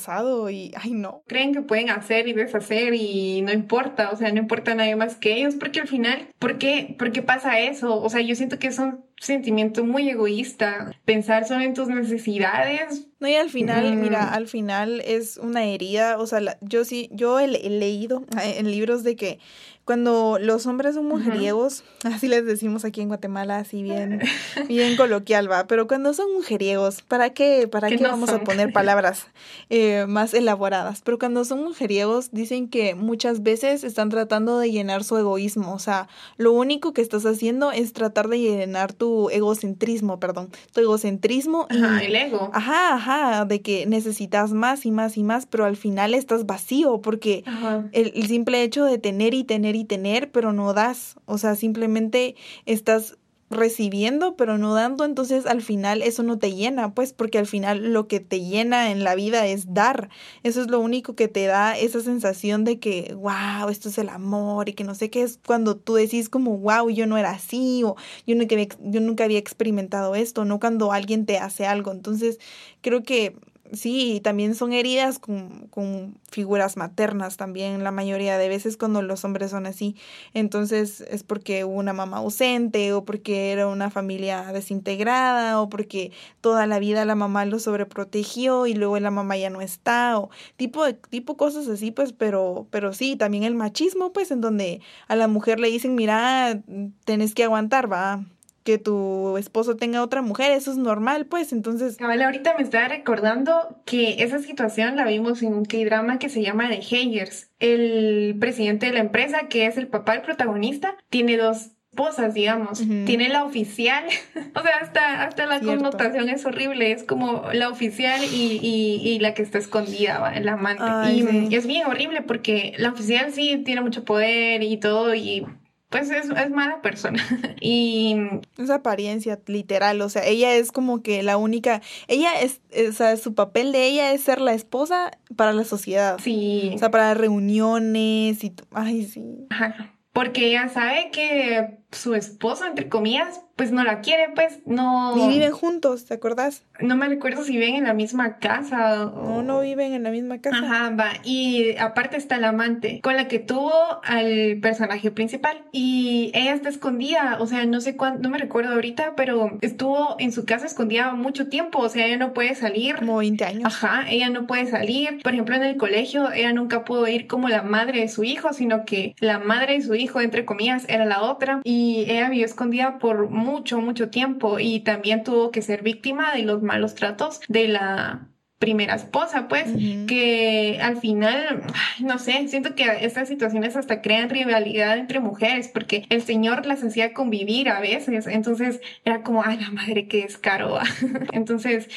y, 0.51 0.73
ay 0.77 0.93
no. 0.93 1.23
Creen 1.27 1.53
que 1.53 1.63
pueden 1.63 1.91
hacer 1.91 2.29
y 2.29 2.33
deshacer 2.33 2.95
y 2.95 3.43
no 3.43 3.53
importa, 3.53 4.11
o 4.11 4.17
sea, 4.17 4.33
no 4.33 4.39
importa 4.39 4.75
nadie 4.75 4.97
más 4.97 5.17
que 5.17 5.37
ellos, 5.37 5.57
porque 5.57 5.81
al 5.81 5.89
final, 5.89 6.29
¿por 6.39 6.59
qué, 6.59 6.95
¿por 6.99 7.13
qué 7.13 7.23
pasa 7.23 7.61
eso? 7.61 8.01
O 8.01 8.09
sea, 8.09 8.21
yo 8.21 8.35
siento 8.35 8.59
que 8.59 8.69
es 8.69 8.79
un 8.79 9.05
sentimiento 9.21 9.85
muy 9.85 10.09
egoísta, 10.09 10.97
pensar 11.05 11.47
solo 11.47 11.63
en 11.63 11.75
tus 11.75 11.89
necesidades. 11.89 13.07
No, 13.21 13.29
y 13.29 13.35
al 13.35 13.51
final, 13.51 13.97
mira, 13.97 14.33
al 14.33 14.49
final 14.49 15.03
es 15.05 15.37
una 15.37 15.67
herida, 15.67 16.19
o 16.19 16.27
sea, 16.27 16.57
yo 16.63 16.87
sí, 16.87 17.11
yo 17.13 17.39
he 17.39 17.47
leído 17.47 18.25
en 18.43 18.71
libros 18.71 19.05
de 19.05 19.17
que 19.17 19.39
cuando 19.85 20.39
los 20.41 20.67
hombres 20.67 20.95
son 20.95 21.07
mujeriegos, 21.07 21.83
así 22.05 22.29
les 22.29 22.47
decimos 22.47 22.85
aquí 22.85 23.01
en 23.01 23.09
Guatemala, 23.09 23.59
así 23.59 23.83
bien, 23.83 24.21
bien 24.69 24.97
coloquial 24.97 25.51
va, 25.51 25.67
pero 25.67 25.89
cuando 25.89 26.15
son 26.15 26.33
mujeriegos, 26.33 27.03
¿para 27.03 27.31
qué, 27.31 27.67
para 27.67 27.89
qué 27.89 27.99
vamos 27.99 28.31
a 28.31 28.41
poner 28.45 28.73
palabras 28.73 29.27
eh, 29.69 30.07
más 30.09 30.33
elaboradas? 30.33 31.03
Pero 31.05 31.19
cuando 31.19 31.45
son 31.45 31.65
mujeriegos, 31.65 32.31
dicen 32.31 32.69
que 32.69 32.95
muchas 32.95 33.43
veces 33.43 33.83
están 33.83 34.11
tratando 34.11 34.61
de 34.61 34.71
llenar 34.71 35.03
su 35.03 35.19
egoísmo, 35.19 35.75
o 35.75 35.79
sea, 35.81 36.09
lo 36.37 36.53
único 36.53 36.93
que 36.93 37.03
estás 37.03 37.27
haciendo 37.27 37.73
es 37.73 37.93
tratar 37.93 38.29
de 38.29 38.39
llenar 38.39 38.93
tu 38.93 39.10
egocentrismo, 39.31 40.21
perdón, 40.21 40.51
tu 40.73 40.81
egocentrismo. 40.81 41.67
Ajá, 41.71 42.03
el 42.03 42.15
ego. 42.15 42.51
Ajá, 42.53 42.95
ajá, 42.95 43.45
de 43.45 43.63
que 43.63 43.87
necesitas 43.87 44.53
más 44.53 44.87
y 44.87 44.91
más 44.91 45.17
y 45.17 45.23
más, 45.23 45.47
pero 45.47 45.65
al 45.65 45.77
final 45.77 46.15
estás 46.15 46.47
vacío 46.47 47.01
porque 47.01 47.45
el, 47.93 48.13
el 48.15 48.27
simple 48.27 48.63
hecho 48.63 48.85
de 48.85 48.99
tener 48.99 49.35
y 49.35 49.45
tener 49.45 49.77
y 49.77 49.85
tener, 49.85 50.31
pero 50.31 50.53
no 50.53 50.73
das. 50.73 51.17
O 51.27 51.39
sea, 51.39 51.55
simplemente 51.55 52.35
estás 52.67 53.17
recibiendo, 53.51 54.37
pero 54.37 54.59
no 54.59 54.75
dando, 54.75 55.05
entonces 55.05 55.45
al 55.45 55.61
final 55.61 56.03
eso 56.03 56.23
no 56.23 56.39
te 56.39 56.55
llena, 56.55 56.95
pues 56.95 57.13
porque 57.13 57.39
al 57.39 57.47
final 57.47 57.93
lo 57.93 58.07
que 58.07 58.21
te 58.21 58.41
llena 58.41 58.93
en 58.93 59.03
la 59.03 59.17
vida 59.17 59.47
es 59.47 59.75
dar. 59.75 60.09
Eso 60.45 60.61
es 60.63 60.69
lo 60.69 60.79
único 60.81 61.15
que 61.17 61.27
te 61.29 61.47
da 61.47 61.77
esa 61.77 62.01
sensación 62.01 62.65
de 62.65 62.79
que, 62.79 63.15
wow, 63.19 63.69
esto 63.69 63.89
es 63.89 63.99
el 63.99 64.09
amor 64.09 64.69
y 64.69 64.75
que 64.75 64.85
no 64.85 64.95
sé 64.95 65.11
qué 65.11 65.23
es 65.23 65.41
cuando 65.45 65.77
tú 65.77 65.95
decís 65.95 66.29
como, 66.29 66.59
wow, 66.59 66.89
yo 66.91 67.07
no 67.07 67.19
era 67.19 67.33
así 67.33 67.83
o 67.85 67.97
yo 68.27 68.37
nunca 68.37 68.57
yo 68.81 69.01
nunca 69.01 69.25
había 69.25 69.39
experimentado 69.39 70.15
esto, 70.15 70.45
no 70.45 70.61
cuando 70.61 70.93
alguien 70.93 71.27
te 71.27 71.39
hace 71.39 71.67
algo. 71.67 71.91
Entonces 71.91 72.39
creo 72.83 73.03
que 73.03 73.35
sí, 73.73 74.21
también 74.23 74.55
son 74.55 74.73
heridas 74.73 75.19
con, 75.19 75.69
con, 75.69 76.19
figuras 76.31 76.77
maternas 76.77 77.37
también, 77.37 77.83
la 77.83 77.91
mayoría 77.91 78.39
de 78.39 78.49
veces 78.49 78.77
cuando 78.77 79.03
los 79.03 79.25
hombres 79.25 79.51
son 79.51 79.67
así. 79.67 79.97
Entonces 80.33 81.01
es 81.01 81.25
porque 81.25 81.65
hubo 81.65 81.75
una 81.75 81.93
mamá 81.93 82.19
ausente 82.19 82.93
o 82.93 83.05
porque 83.05 83.51
era 83.51 83.67
una 83.67 83.91
familia 83.91 84.53
desintegrada 84.53 85.61
o 85.61 85.69
porque 85.69 86.13
toda 86.41 86.67
la 86.67 86.79
vida 86.79 87.05
la 87.05 87.17
mamá 87.17 87.45
lo 87.47 87.59
sobreprotegió 87.59 88.67
y 88.67 88.75
luego 88.75 88.99
la 89.01 89.11
mamá 89.11 89.37
ya 89.37 89.51
no 89.51 89.61
está 89.61 90.19
o 90.19 90.31
tipo 90.57 90.93
tipo 90.95 91.37
cosas 91.37 91.69
así, 91.69 91.91
pues, 91.91 92.13
pero 92.13 92.67
pero 92.71 92.93
sí, 92.93 93.17
también 93.17 93.45
el 93.45 93.55
machismo, 93.55 94.13
pues, 94.13 94.31
en 94.31 94.41
donde 94.41 94.81
a 95.09 95.17
la 95.17 95.29
mujer 95.29 95.59
le 95.61 95.69
dicen, 95.69 95.95
"Mira, 95.95 96.63
tenés 97.05 97.35
que 97.35 97.45
aguantar, 97.45 97.91
va." 97.93 98.25
Que 98.71 98.79
tu 98.79 99.37
esposo 99.37 99.77
tenga 99.77 100.03
otra 100.03 100.23
mujer, 100.23 100.53
eso 100.53 100.71
es 100.71 100.77
normal, 100.77 101.27
pues, 101.27 101.53
entonces... 101.53 101.97
Cabal, 101.97 102.23
ahorita 102.23 102.55
me 102.57 102.63
estaba 102.63 102.89
recordando 102.89 103.81
que 103.85 104.23
esa 104.23 104.39
situación 104.39 104.97
la 104.97 105.05
vimos 105.05 105.43
en 105.43 105.55
un 105.55 105.65
K-drama 105.65 106.19
que 106.19 106.29
se 106.29 106.43
llama 106.43 106.69
The 106.69 106.83
Hangers. 106.83 107.51
El 107.59 108.37
presidente 108.39 108.87
de 108.87 108.93
la 108.93 109.01
empresa, 109.01 109.49
que 109.49 109.67
es 109.67 109.77
el 109.77 109.89
papá 109.89 110.13
del 110.13 110.23
protagonista, 110.23 110.97
tiene 111.09 111.37
dos 111.37 111.71
esposas, 111.91 112.35
digamos. 112.35 112.79
Tiene 113.05 113.29
la 113.29 113.45
oficial, 113.45 114.05
o 114.55 114.63
sea, 114.63 114.77
hasta, 114.81 115.25
hasta 115.25 115.47
la 115.47 115.61
connotación 115.61 116.29
es 116.29 116.45
horrible, 116.47 116.93
es 116.93 117.03
como 117.03 117.49
la 117.53 117.69
oficial 117.69 118.23
y, 118.23 118.61
y, 119.03 119.19
la 119.19 119.35
que 119.35 119.43
está 119.43 119.59
escondida, 119.59 120.33
la 120.41 120.53
amante. 120.53 121.13
y 121.13 121.55
es 121.55 121.67
bien 121.67 121.87
horrible 121.87 122.23
porque 122.23 122.75
la 122.79 122.91
oficial 122.91 123.33
sí 123.33 123.63
tiene 123.65 123.81
mucho 123.81 124.05
poder 124.05 124.63
y 124.63 124.77
todo 124.77 125.15
y 125.15 125.45
pues 125.91 126.09
es, 126.11 126.31
es 126.31 126.51
mala 126.51 126.81
persona. 126.83 127.21
y... 127.61 128.17
Es 128.57 128.71
apariencia, 128.71 129.39
literal. 129.47 130.01
O 130.01 130.09
sea, 130.09 130.25
ella 130.25 130.55
es 130.55 130.73
como 130.73 131.03
que 131.03 131.23
la 131.23 131.37
única... 131.37 131.83
Ella 132.07 132.41
es, 132.41 132.61
o 132.89 132.93
sea, 132.93 133.17
su 133.17 133.35
papel 133.35 133.73
de 133.73 133.87
ella 133.87 134.13
es 134.13 134.23
ser 134.23 134.41
la 134.41 134.55
esposa 134.55 135.11
para 135.37 135.53
la 135.53 135.65
sociedad. 135.65 136.19
Sí. 136.23 136.73
O 136.75 136.79
sea, 136.79 136.91
para 136.91 137.15
reuniones 137.15 138.43
y... 138.45 138.55
Ay, 138.73 139.05
sí. 139.05 139.47
Ajá. 139.51 139.93
Porque 140.13 140.47
ella 140.47 140.69
sabe 140.69 141.11
que 141.13 141.79
su 141.93 142.15
esposo, 142.15 142.67
entre 142.67 142.89
comillas, 142.89 143.41
pues 143.57 143.73
no 143.73 143.85
la 143.85 144.01
quiere, 144.01 144.31
pues 144.35 144.61
no... 144.65 145.15
Ni 145.17 145.29
viven 145.29 145.53
juntos, 145.53 146.07
¿te 146.07 146.15
acuerdas? 146.15 146.63
No 146.79 146.97
me 146.97 147.09
recuerdo 147.09 147.45
si 147.45 147.53
viven 147.53 147.75
en 147.75 147.85
la 147.85 147.93
misma 147.93 148.39
casa 148.39 149.07
o... 149.07 149.43
No, 149.43 149.43
no 149.43 149.61
viven 149.61 149.93
en 149.93 150.03
la 150.03 150.11
misma 150.11 150.41
casa. 150.41 150.57
Ajá, 150.59 150.91
va. 150.99 151.11
Y 151.25 151.77
aparte 151.77 152.17
está 152.17 152.39
la 152.39 152.49
amante, 152.49 153.01
con 153.03 153.17
la 153.17 153.29
que 153.29 153.39
tuvo 153.39 153.73
al 154.05 154.59
personaje 154.63 155.11
principal. 155.11 155.63
Y 155.73 156.31
ella 156.33 156.55
está 156.55 156.69
escondida, 156.69 157.37
o 157.41 157.47
sea, 157.47 157.67
no 157.67 157.81
sé 157.81 157.97
cuándo, 157.97 158.21
no 158.21 158.31
me 158.31 158.39
recuerdo 158.39 158.73
ahorita, 158.73 159.15
pero 159.15 159.59
estuvo 159.61 160.17
en 160.19 160.33
su 160.33 160.47
casa 160.47 160.67
escondida 160.67 161.13
mucho 161.13 161.49
tiempo, 161.49 161.81
o 161.81 161.89
sea, 161.89 162.07
ella 162.07 162.17
no 162.17 162.33
puede 162.33 162.55
salir. 162.55 162.97
Como 162.97 163.19
20 163.19 163.45
años. 163.45 163.65
Ajá, 163.67 164.05
ella 164.09 164.31
no 164.31 164.47
puede 164.47 164.67
salir. 164.67 165.21
Por 165.23 165.33
ejemplo, 165.33 165.57
en 165.57 165.65
el 165.65 165.77
colegio, 165.77 166.33
ella 166.33 166.53
nunca 166.53 166.85
pudo 166.85 167.07
ir 167.09 167.27
como 167.27 167.49
la 167.49 167.63
madre 167.63 168.01
de 168.01 168.09
su 168.09 168.25
hijo, 168.25 168.55
sino 168.55 168.87
que 168.87 169.15
la 169.21 169.39
madre 169.39 169.75
de 169.75 169.83
su 169.83 169.95
hijo, 169.95 170.21
entre 170.21 170.47
comillas, 170.47 170.85
era 170.89 171.05
la 171.05 171.23
otra. 171.23 171.61
Y 171.63 171.80
y 171.81 172.05
ella 172.11 172.29
vivió 172.29 172.45
escondida 172.45 172.99
por 172.99 173.31
mucho, 173.31 173.81
mucho 173.81 174.11
tiempo 174.11 174.59
y 174.59 174.81
también 174.81 175.25
tuvo 175.25 175.51
que 175.51 175.63
ser 175.63 175.83
víctima 175.83 176.35
de 176.35 176.43
los 176.43 176.63
malos 176.63 176.95
tratos 176.95 177.41
de 177.49 177.69
la 177.69 178.29
primera 178.59 178.95
esposa, 178.95 179.49
pues, 179.49 179.65
que 180.07 180.79
al 180.83 180.99
final, 180.99 181.63
no 182.01 182.19
sé, 182.19 182.47
siento 182.49 182.75
que 182.75 182.85
estas 183.01 183.29
situaciones 183.29 183.75
hasta 183.77 184.03
crean 184.03 184.29
rivalidad 184.29 184.99
entre 184.99 185.21
mujeres, 185.21 185.69
porque 185.69 186.05
el 186.11 186.21
señor 186.21 186.67
las 186.67 186.85
hacía 186.85 187.15
convivir 187.15 187.71
a 187.71 187.81
veces, 187.81 188.27
entonces 188.27 188.83
era 189.07 189.23
como, 189.23 189.43
ay, 189.43 189.59
la 189.59 189.71
madre, 189.71 190.07
qué 190.07 190.21
descaro. 190.25 190.79
entonces, 191.33 191.89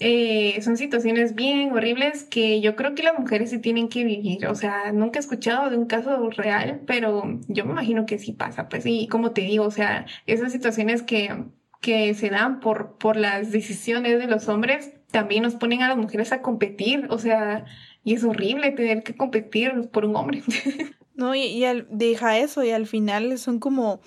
eh, 0.00 0.60
son 0.62 0.76
situaciones 0.76 1.34
bien 1.34 1.72
horribles 1.72 2.24
que 2.24 2.60
yo 2.60 2.76
creo 2.76 2.94
que 2.94 3.02
las 3.02 3.18
mujeres 3.18 3.50
sí 3.50 3.58
tienen 3.58 3.88
que 3.88 4.04
vivir. 4.04 4.46
O 4.46 4.54
sea, 4.54 4.92
nunca 4.92 5.18
he 5.18 5.20
escuchado 5.20 5.70
de 5.70 5.76
un 5.76 5.86
caso 5.86 6.30
real, 6.30 6.82
pero 6.86 7.40
yo 7.48 7.64
me 7.64 7.72
imagino 7.72 8.06
que 8.06 8.18
sí 8.18 8.32
pasa. 8.32 8.68
Pues 8.68 8.86
y 8.86 9.08
como 9.08 9.32
te 9.32 9.42
digo, 9.42 9.64
o 9.64 9.70
sea, 9.70 10.06
esas 10.26 10.52
situaciones 10.52 11.02
que, 11.02 11.44
que 11.80 12.14
se 12.14 12.30
dan 12.30 12.60
por, 12.60 12.98
por 12.98 13.16
las 13.16 13.50
decisiones 13.52 14.18
de 14.18 14.26
los 14.26 14.48
hombres 14.48 14.92
también 15.10 15.42
nos 15.42 15.54
ponen 15.54 15.82
a 15.82 15.88
las 15.88 15.96
mujeres 15.96 16.32
a 16.32 16.42
competir. 16.42 17.06
O 17.10 17.18
sea, 17.18 17.64
y 18.04 18.14
es 18.14 18.24
horrible 18.24 18.70
tener 18.72 19.02
que 19.02 19.16
competir 19.16 19.88
por 19.90 20.04
un 20.04 20.16
hombre. 20.16 20.42
No, 21.18 21.34
y, 21.34 21.46
y 21.46 21.64
al, 21.64 21.88
deja 21.90 22.38
eso 22.38 22.62
y 22.62 22.70
al 22.70 22.86
final 22.86 23.36
son 23.40 23.58
como 23.58 24.00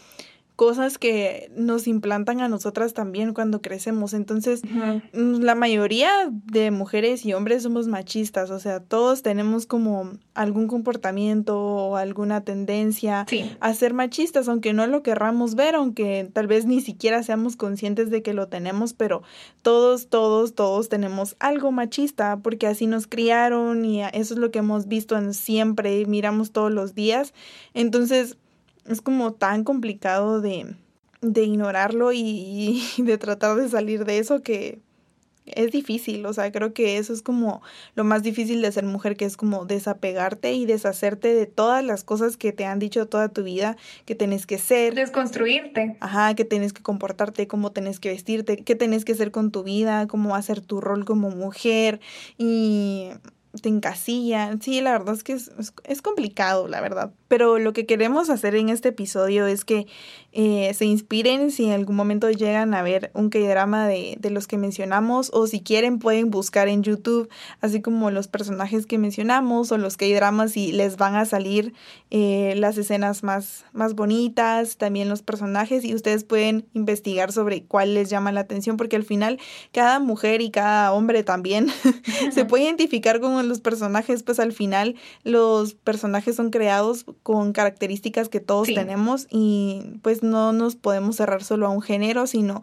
cosas 0.61 0.99
que 0.99 1.51
nos 1.55 1.87
implantan 1.87 2.39
a 2.39 2.47
nosotras 2.47 2.93
también 2.93 3.33
cuando 3.33 3.63
crecemos. 3.63 4.13
Entonces, 4.13 4.61
mm, 4.63 5.41
la 5.41 5.55
mayoría 5.55 6.11
de 6.29 6.69
mujeres 6.69 7.25
y 7.25 7.33
hombres 7.33 7.63
somos 7.63 7.87
machistas, 7.87 8.51
o 8.51 8.59
sea, 8.59 8.79
todos 8.79 9.23
tenemos 9.23 9.65
como 9.65 10.11
algún 10.35 10.67
comportamiento 10.67 11.59
o 11.59 11.95
alguna 11.95 12.41
tendencia 12.41 13.25
a 13.59 13.73
ser 13.73 13.95
machistas, 13.95 14.47
aunque 14.47 14.71
no 14.71 14.85
lo 14.85 15.01
querramos 15.01 15.55
ver, 15.55 15.73
aunque 15.73 16.29
tal 16.31 16.45
vez 16.45 16.67
ni 16.67 16.79
siquiera 16.79 17.23
seamos 17.23 17.55
conscientes 17.55 18.11
de 18.11 18.21
que 18.21 18.33
lo 18.33 18.47
tenemos, 18.47 18.93
pero 18.93 19.23
todos, 19.63 20.09
todos, 20.09 20.53
todos 20.53 20.89
tenemos 20.89 21.35
algo 21.39 21.71
machista, 21.71 22.37
porque 22.37 22.67
así 22.67 22.85
nos 22.85 23.07
criaron 23.07 23.83
y 23.83 24.03
eso 24.03 24.35
es 24.35 24.39
lo 24.39 24.51
que 24.51 24.59
hemos 24.59 24.87
visto 24.87 25.17
en 25.17 25.33
siempre, 25.33 26.05
miramos 26.05 26.51
todos 26.51 26.71
los 26.71 26.93
días. 26.93 27.33
Entonces, 27.73 28.37
es 28.87 29.01
como 29.01 29.33
tan 29.33 29.63
complicado 29.63 30.41
de, 30.41 30.75
de 31.21 31.43
ignorarlo 31.43 32.11
y, 32.13 32.83
de 32.97 33.17
tratar 33.17 33.55
de 33.55 33.69
salir 33.69 34.05
de 34.05 34.17
eso 34.17 34.41
que 34.41 34.79
es 35.47 35.71
difícil, 35.71 36.25
o 36.27 36.33
sea, 36.33 36.51
creo 36.51 36.71
que 36.71 36.97
eso 36.97 37.11
es 37.11 37.23
como 37.23 37.61
lo 37.95 38.03
más 38.03 38.21
difícil 38.21 38.61
de 38.61 38.71
ser 38.71 38.85
mujer, 38.85 39.17
que 39.17 39.25
es 39.25 39.37
como 39.37 39.65
desapegarte 39.65 40.53
y 40.53 40.65
deshacerte 40.65 41.33
de 41.33 41.47
todas 41.47 41.83
las 41.83 42.03
cosas 42.03 42.37
que 42.37 42.53
te 42.53 42.65
han 42.65 42.77
dicho 42.77 43.07
toda 43.07 43.27
tu 43.27 43.43
vida, 43.43 43.75
que 44.05 44.13
tenés 44.13 44.45
que 44.45 44.59
ser. 44.59 44.93
Desconstruirte. 44.93 45.97
Ajá, 45.99 46.35
que 46.35 46.45
tenés 46.45 46.73
que 46.73 46.83
comportarte, 46.83 47.47
cómo 47.47 47.71
tenés 47.71 47.99
que 47.99 48.09
vestirte, 48.09 48.57
qué 48.57 48.75
tenés 48.75 49.03
que 49.03 49.13
hacer 49.13 49.31
con 49.31 49.51
tu 49.51 49.63
vida, 49.63 50.07
cómo 50.07 50.35
hacer 50.35 50.61
tu 50.61 50.79
rol 50.79 51.05
como 51.05 51.31
mujer 51.31 51.99
y 52.37 53.09
te 53.59 53.69
encasilla. 53.69 54.57
Sí, 54.61 54.79
la 54.81 54.91
verdad 54.91 55.13
es 55.13 55.23
que 55.23 55.33
es, 55.33 55.51
es, 55.83 56.01
complicado, 56.01 56.67
la 56.67 56.79
verdad. 56.79 57.11
Pero 57.27 57.59
lo 57.59 57.73
que 57.73 57.85
queremos 57.85 58.29
hacer 58.29 58.55
en 58.55 58.69
este 58.69 58.89
episodio 58.89 59.45
es 59.47 59.65
que 59.65 59.87
eh, 60.31 60.73
se 60.73 60.85
inspiren 60.85 61.51
si 61.51 61.65
en 61.65 61.73
algún 61.73 61.95
momento 61.95 62.29
llegan 62.29 62.73
a 62.73 62.81
ver 62.81 63.11
un 63.13 63.29
K-drama 63.29 63.87
de, 63.87 64.17
de, 64.19 64.29
los 64.29 64.47
que 64.47 64.57
mencionamos 64.57 65.29
o 65.33 65.45
si 65.47 65.61
quieren 65.61 65.99
pueden 65.99 66.31
buscar 66.31 66.69
en 66.69 66.83
YouTube 66.83 67.29
así 67.59 67.81
como 67.81 68.11
los 68.11 68.29
personajes 68.29 68.85
que 68.85 68.97
mencionamos 68.97 69.71
o 69.73 69.77
los 69.77 69.97
K-dramas 69.97 70.55
y 70.55 70.71
les 70.71 70.95
van 70.95 71.15
a 71.15 71.25
salir 71.25 71.73
eh, 72.11 72.53
las 72.55 72.77
escenas 72.77 73.23
más, 73.23 73.65
más 73.73 73.93
bonitas, 73.93 74.77
también 74.77 75.09
los 75.09 75.21
personajes 75.21 75.83
y 75.83 75.93
ustedes 75.93 76.23
pueden 76.23 76.65
investigar 76.73 77.33
sobre 77.33 77.63
cuál 77.63 77.93
les 77.93 78.09
llama 78.09 78.31
la 78.31 78.41
atención 78.41 78.77
porque 78.77 78.95
al 78.95 79.03
final 79.03 79.37
cada 79.73 79.99
mujer 79.99 80.41
y 80.41 80.51
cada 80.51 80.93
hombre 80.93 81.23
también 81.23 81.67
se 82.31 82.45
puede 82.45 82.63
identificar 82.63 83.19
con 83.19 83.33
los 83.47 83.61
personajes, 83.61 84.23
pues 84.23 84.39
al 84.39 84.53
final 84.53 84.95
los 85.23 85.73
personajes 85.73 86.35
son 86.35 86.49
creados 86.49 87.05
con 87.23 87.53
características 87.53 88.29
que 88.29 88.39
todos 88.39 88.67
tenemos 88.67 89.27
y 89.29 89.99
pues 90.01 90.23
no 90.23 90.53
nos 90.53 90.75
podemos 90.75 91.15
cerrar 91.17 91.43
solo 91.43 91.67
a 91.67 91.69
un 91.69 91.81
género, 91.81 92.27
sino 92.27 92.61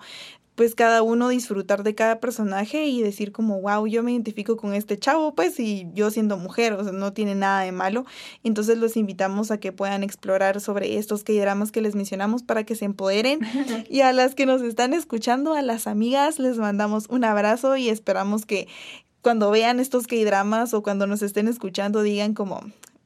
pues 0.58 0.74
cada 0.74 1.02
uno 1.02 1.28
disfrutar 1.28 1.84
de 1.84 1.94
cada 1.94 2.18
personaje 2.18 2.86
y 2.86 3.00
decir 3.00 3.30
como, 3.30 3.60
wow, 3.60 3.86
yo 3.86 4.02
me 4.02 4.10
identifico 4.10 4.56
con 4.56 4.74
este 4.74 4.98
chavo, 4.98 5.32
pues, 5.32 5.60
y 5.60 5.86
yo 5.94 6.10
siendo 6.10 6.36
mujer, 6.36 6.72
o 6.72 6.82
sea, 6.82 6.92
no 6.92 7.12
tiene 7.12 7.36
nada 7.36 7.60
de 7.60 7.70
malo. 7.70 8.04
Entonces 8.42 8.76
los 8.76 8.96
invitamos 8.96 9.52
a 9.52 9.60
que 9.60 9.70
puedan 9.70 10.02
explorar 10.02 10.60
sobre 10.60 10.98
estos 10.98 11.22
K-dramas 11.22 11.70
que 11.70 11.80
les 11.80 11.94
mencionamos 11.94 12.42
para 12.42 12.64
que 12.64 12.74
se 12.74 12.86
empoderen. 12.86 13.38
y 13.88 14.00
a 14.00 14.12
las 14.12 14.34
que 14.34 14.46
nos 14.46 14.60
están 14.62 14.94
escuchando, 14.94 15.54
a 15.54 15.62
las 15.62 15.86
amigas, 15.86 16.40
les 16.40 16.58
mandamos 16.58 17.06
un 17.08 17.22
abrazo 17.22 17.76
y 17.76 17.88
esperamos 17.88 18.44
que 18.44 18.66
cuando 19.22 19.50
vean 19.50 19.81
estos 19.81 20.07
K-dramas 20.07 20.74
o 20.74 20.83
cuando 20.83 21.07
nos 21.07 21.22
estén 21.22 21.48
escuchando 21.48 22.02
digan 22.02 22.35
como, 22.35 22.61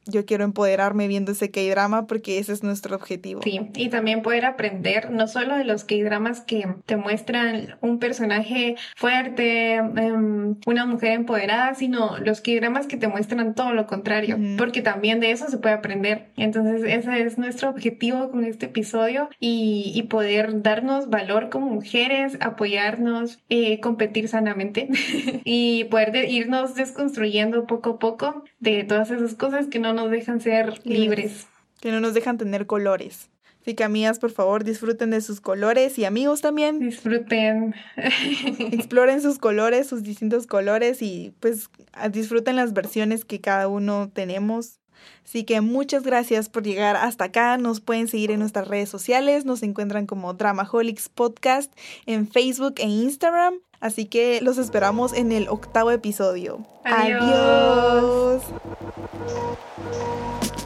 yo 0.05 0.25
quiero 0.25 0.43
empoderarme 0.43 1.07
viendo 1.07 1.31
ese 1.31 1.51
K-drama 1.51 2.07
porque 2.07 2.39
ese 2.39 2.53
es 2.53 2.63
nuestro 2.63 2.95
objetivo. 2.95 3.41
Sí, 3.43 3.69
y 3.75 3.89
también 3.89 4.21
poder 4.21 4.45
aprender 4.45 5.11
no 5.11 5.27
solo 5.27 5.55
de 5.55 5.63
los 5.63 5.83
K-dramas 5.83 6.41
que 6.41 6.67
te 6.85 6.97
muestran 6.97 7.77
un 7.81 7.99
personaje 7.99 8.75
fuerte, 8.95 9.75
em, 9.75 10.55
una 10.65 10.85
mujer 10.85 11.11
empoderada, 11.13 11.73
sino 11.75 12.17
los 12.19 12.41
K-dramas 12.41 12.87
que 12.87 12.97
te 12.97 13.07
muestran 13.07 13.55
todo 13.55 13.73
lo 13.73 13.87
contrario, 13.87 14.37
porque 14.57 14.81
también 14.81 15.19
de 15.19 15.31
eso 15.31 15.47
se 15.47 15.57
puede 15.57 15.75
aprender. 15.75 16.31
Entonces, 16.37 16.83
ese 16.83 17.21
es 17.23 17.37
nuestro 17.37 17.69
objetivo 17.69 18.29
con 18.31 18.43
este 18.43 18.67
episodio 18.67 19.29
y, 19.39 19.91
y 19.95 20.03
poder 20.03 20.61
darnos 20.61 21.09
valor 21.09 21.49
como 21.49 21.67
mujeres, 21.67 22.37
apoyarnos, 22.39 23.39
eh, 23.49 23.79
competir 23.79 24.27
sanamente 24.27 24.89
y 25.43 25.85
poder 25.85 26.29
irnos 26.29 26.75
desconstruyendo 26.75 27.65
poco 27.67 27.91
a 27.91 27.99
poco 27.99 28.43
de 28.59 28.83
todas 28.83 29.11
esas 29.11 29.35
cosas 29.35 29.67
que 29.67 29.79
no 29.93 30.03
nos 30.03 30.11
dejan 30.11 30.41
ser 30.41 30.85
libres. 30.85 31.47
Que 31.79 31.91
no 31.91 31.99
nos 31.99 32.13
dejan 32.13 32.37
tener 32.37 32.65
colores. 32.65 33.29
Así 33.61 33.75
que 33.75 33.85
amigas, 33.85 34.19
por 34.19 34.31
favor, 34.31 34.65
disfruten 34.65 35.11
de 35.11 35.21
sus 35.21 35.39
colores 35.39 35.97
y 35.97 36.03
amigos 36.03 36.41
también. 36.41 36.79
Disfruten. 36.79 37.73
Exploren 38.73 39.21
sus 39.21 39.39
colores, 39.39 39.87
sus 39.87 40.03
distintos 40.03 40.47
colores 40.47 41.01
y 41.01 41.33
pues 41.39 41.69
disfruten 42.11 42.57
las 42.57 42.73
versiones 42.73 43.23
que 43.23 43.39
cada 43.39 43.69
uno 43.69 44.11
tenemos. 44.13 44.81
Así 45.23 45.43
que 45.43 45.61
muchas 45.61 46.03
gracias 46.03 46.49
por 46.49 46.63
llegar 46.63 46.95
hasta 46.95 47.25
acá. 47.25 47.57
Nos 47.57 47.79
pueden 47.81 48.07
seguir 48.07 48.31
en 48.31 48.39
nuestras 48.39 48.67
redes 48.67 48.89
sociales. 48.89 49.45
Nos 49.45 49.63
encuentran 49.63 50.05
como 50.05 50.33
Dramaholics 50.33 51.09
Podcast 51.09 51.71
en 52.05 52.27
Facebook 52.27 52.75
e 52.77 52.87
Instagram. 52.87 53.55
Así 53.79 54.05
que 54.05 54.39
los 54.41 54.57
esperamos 54.57 55.13
en 55.13 55.31
el 55.31 55.49
octavo 55.49 55.91
episodio. 55.91 56.65
Adiós. 56.85 58.43
Adiós. 59.21 60.62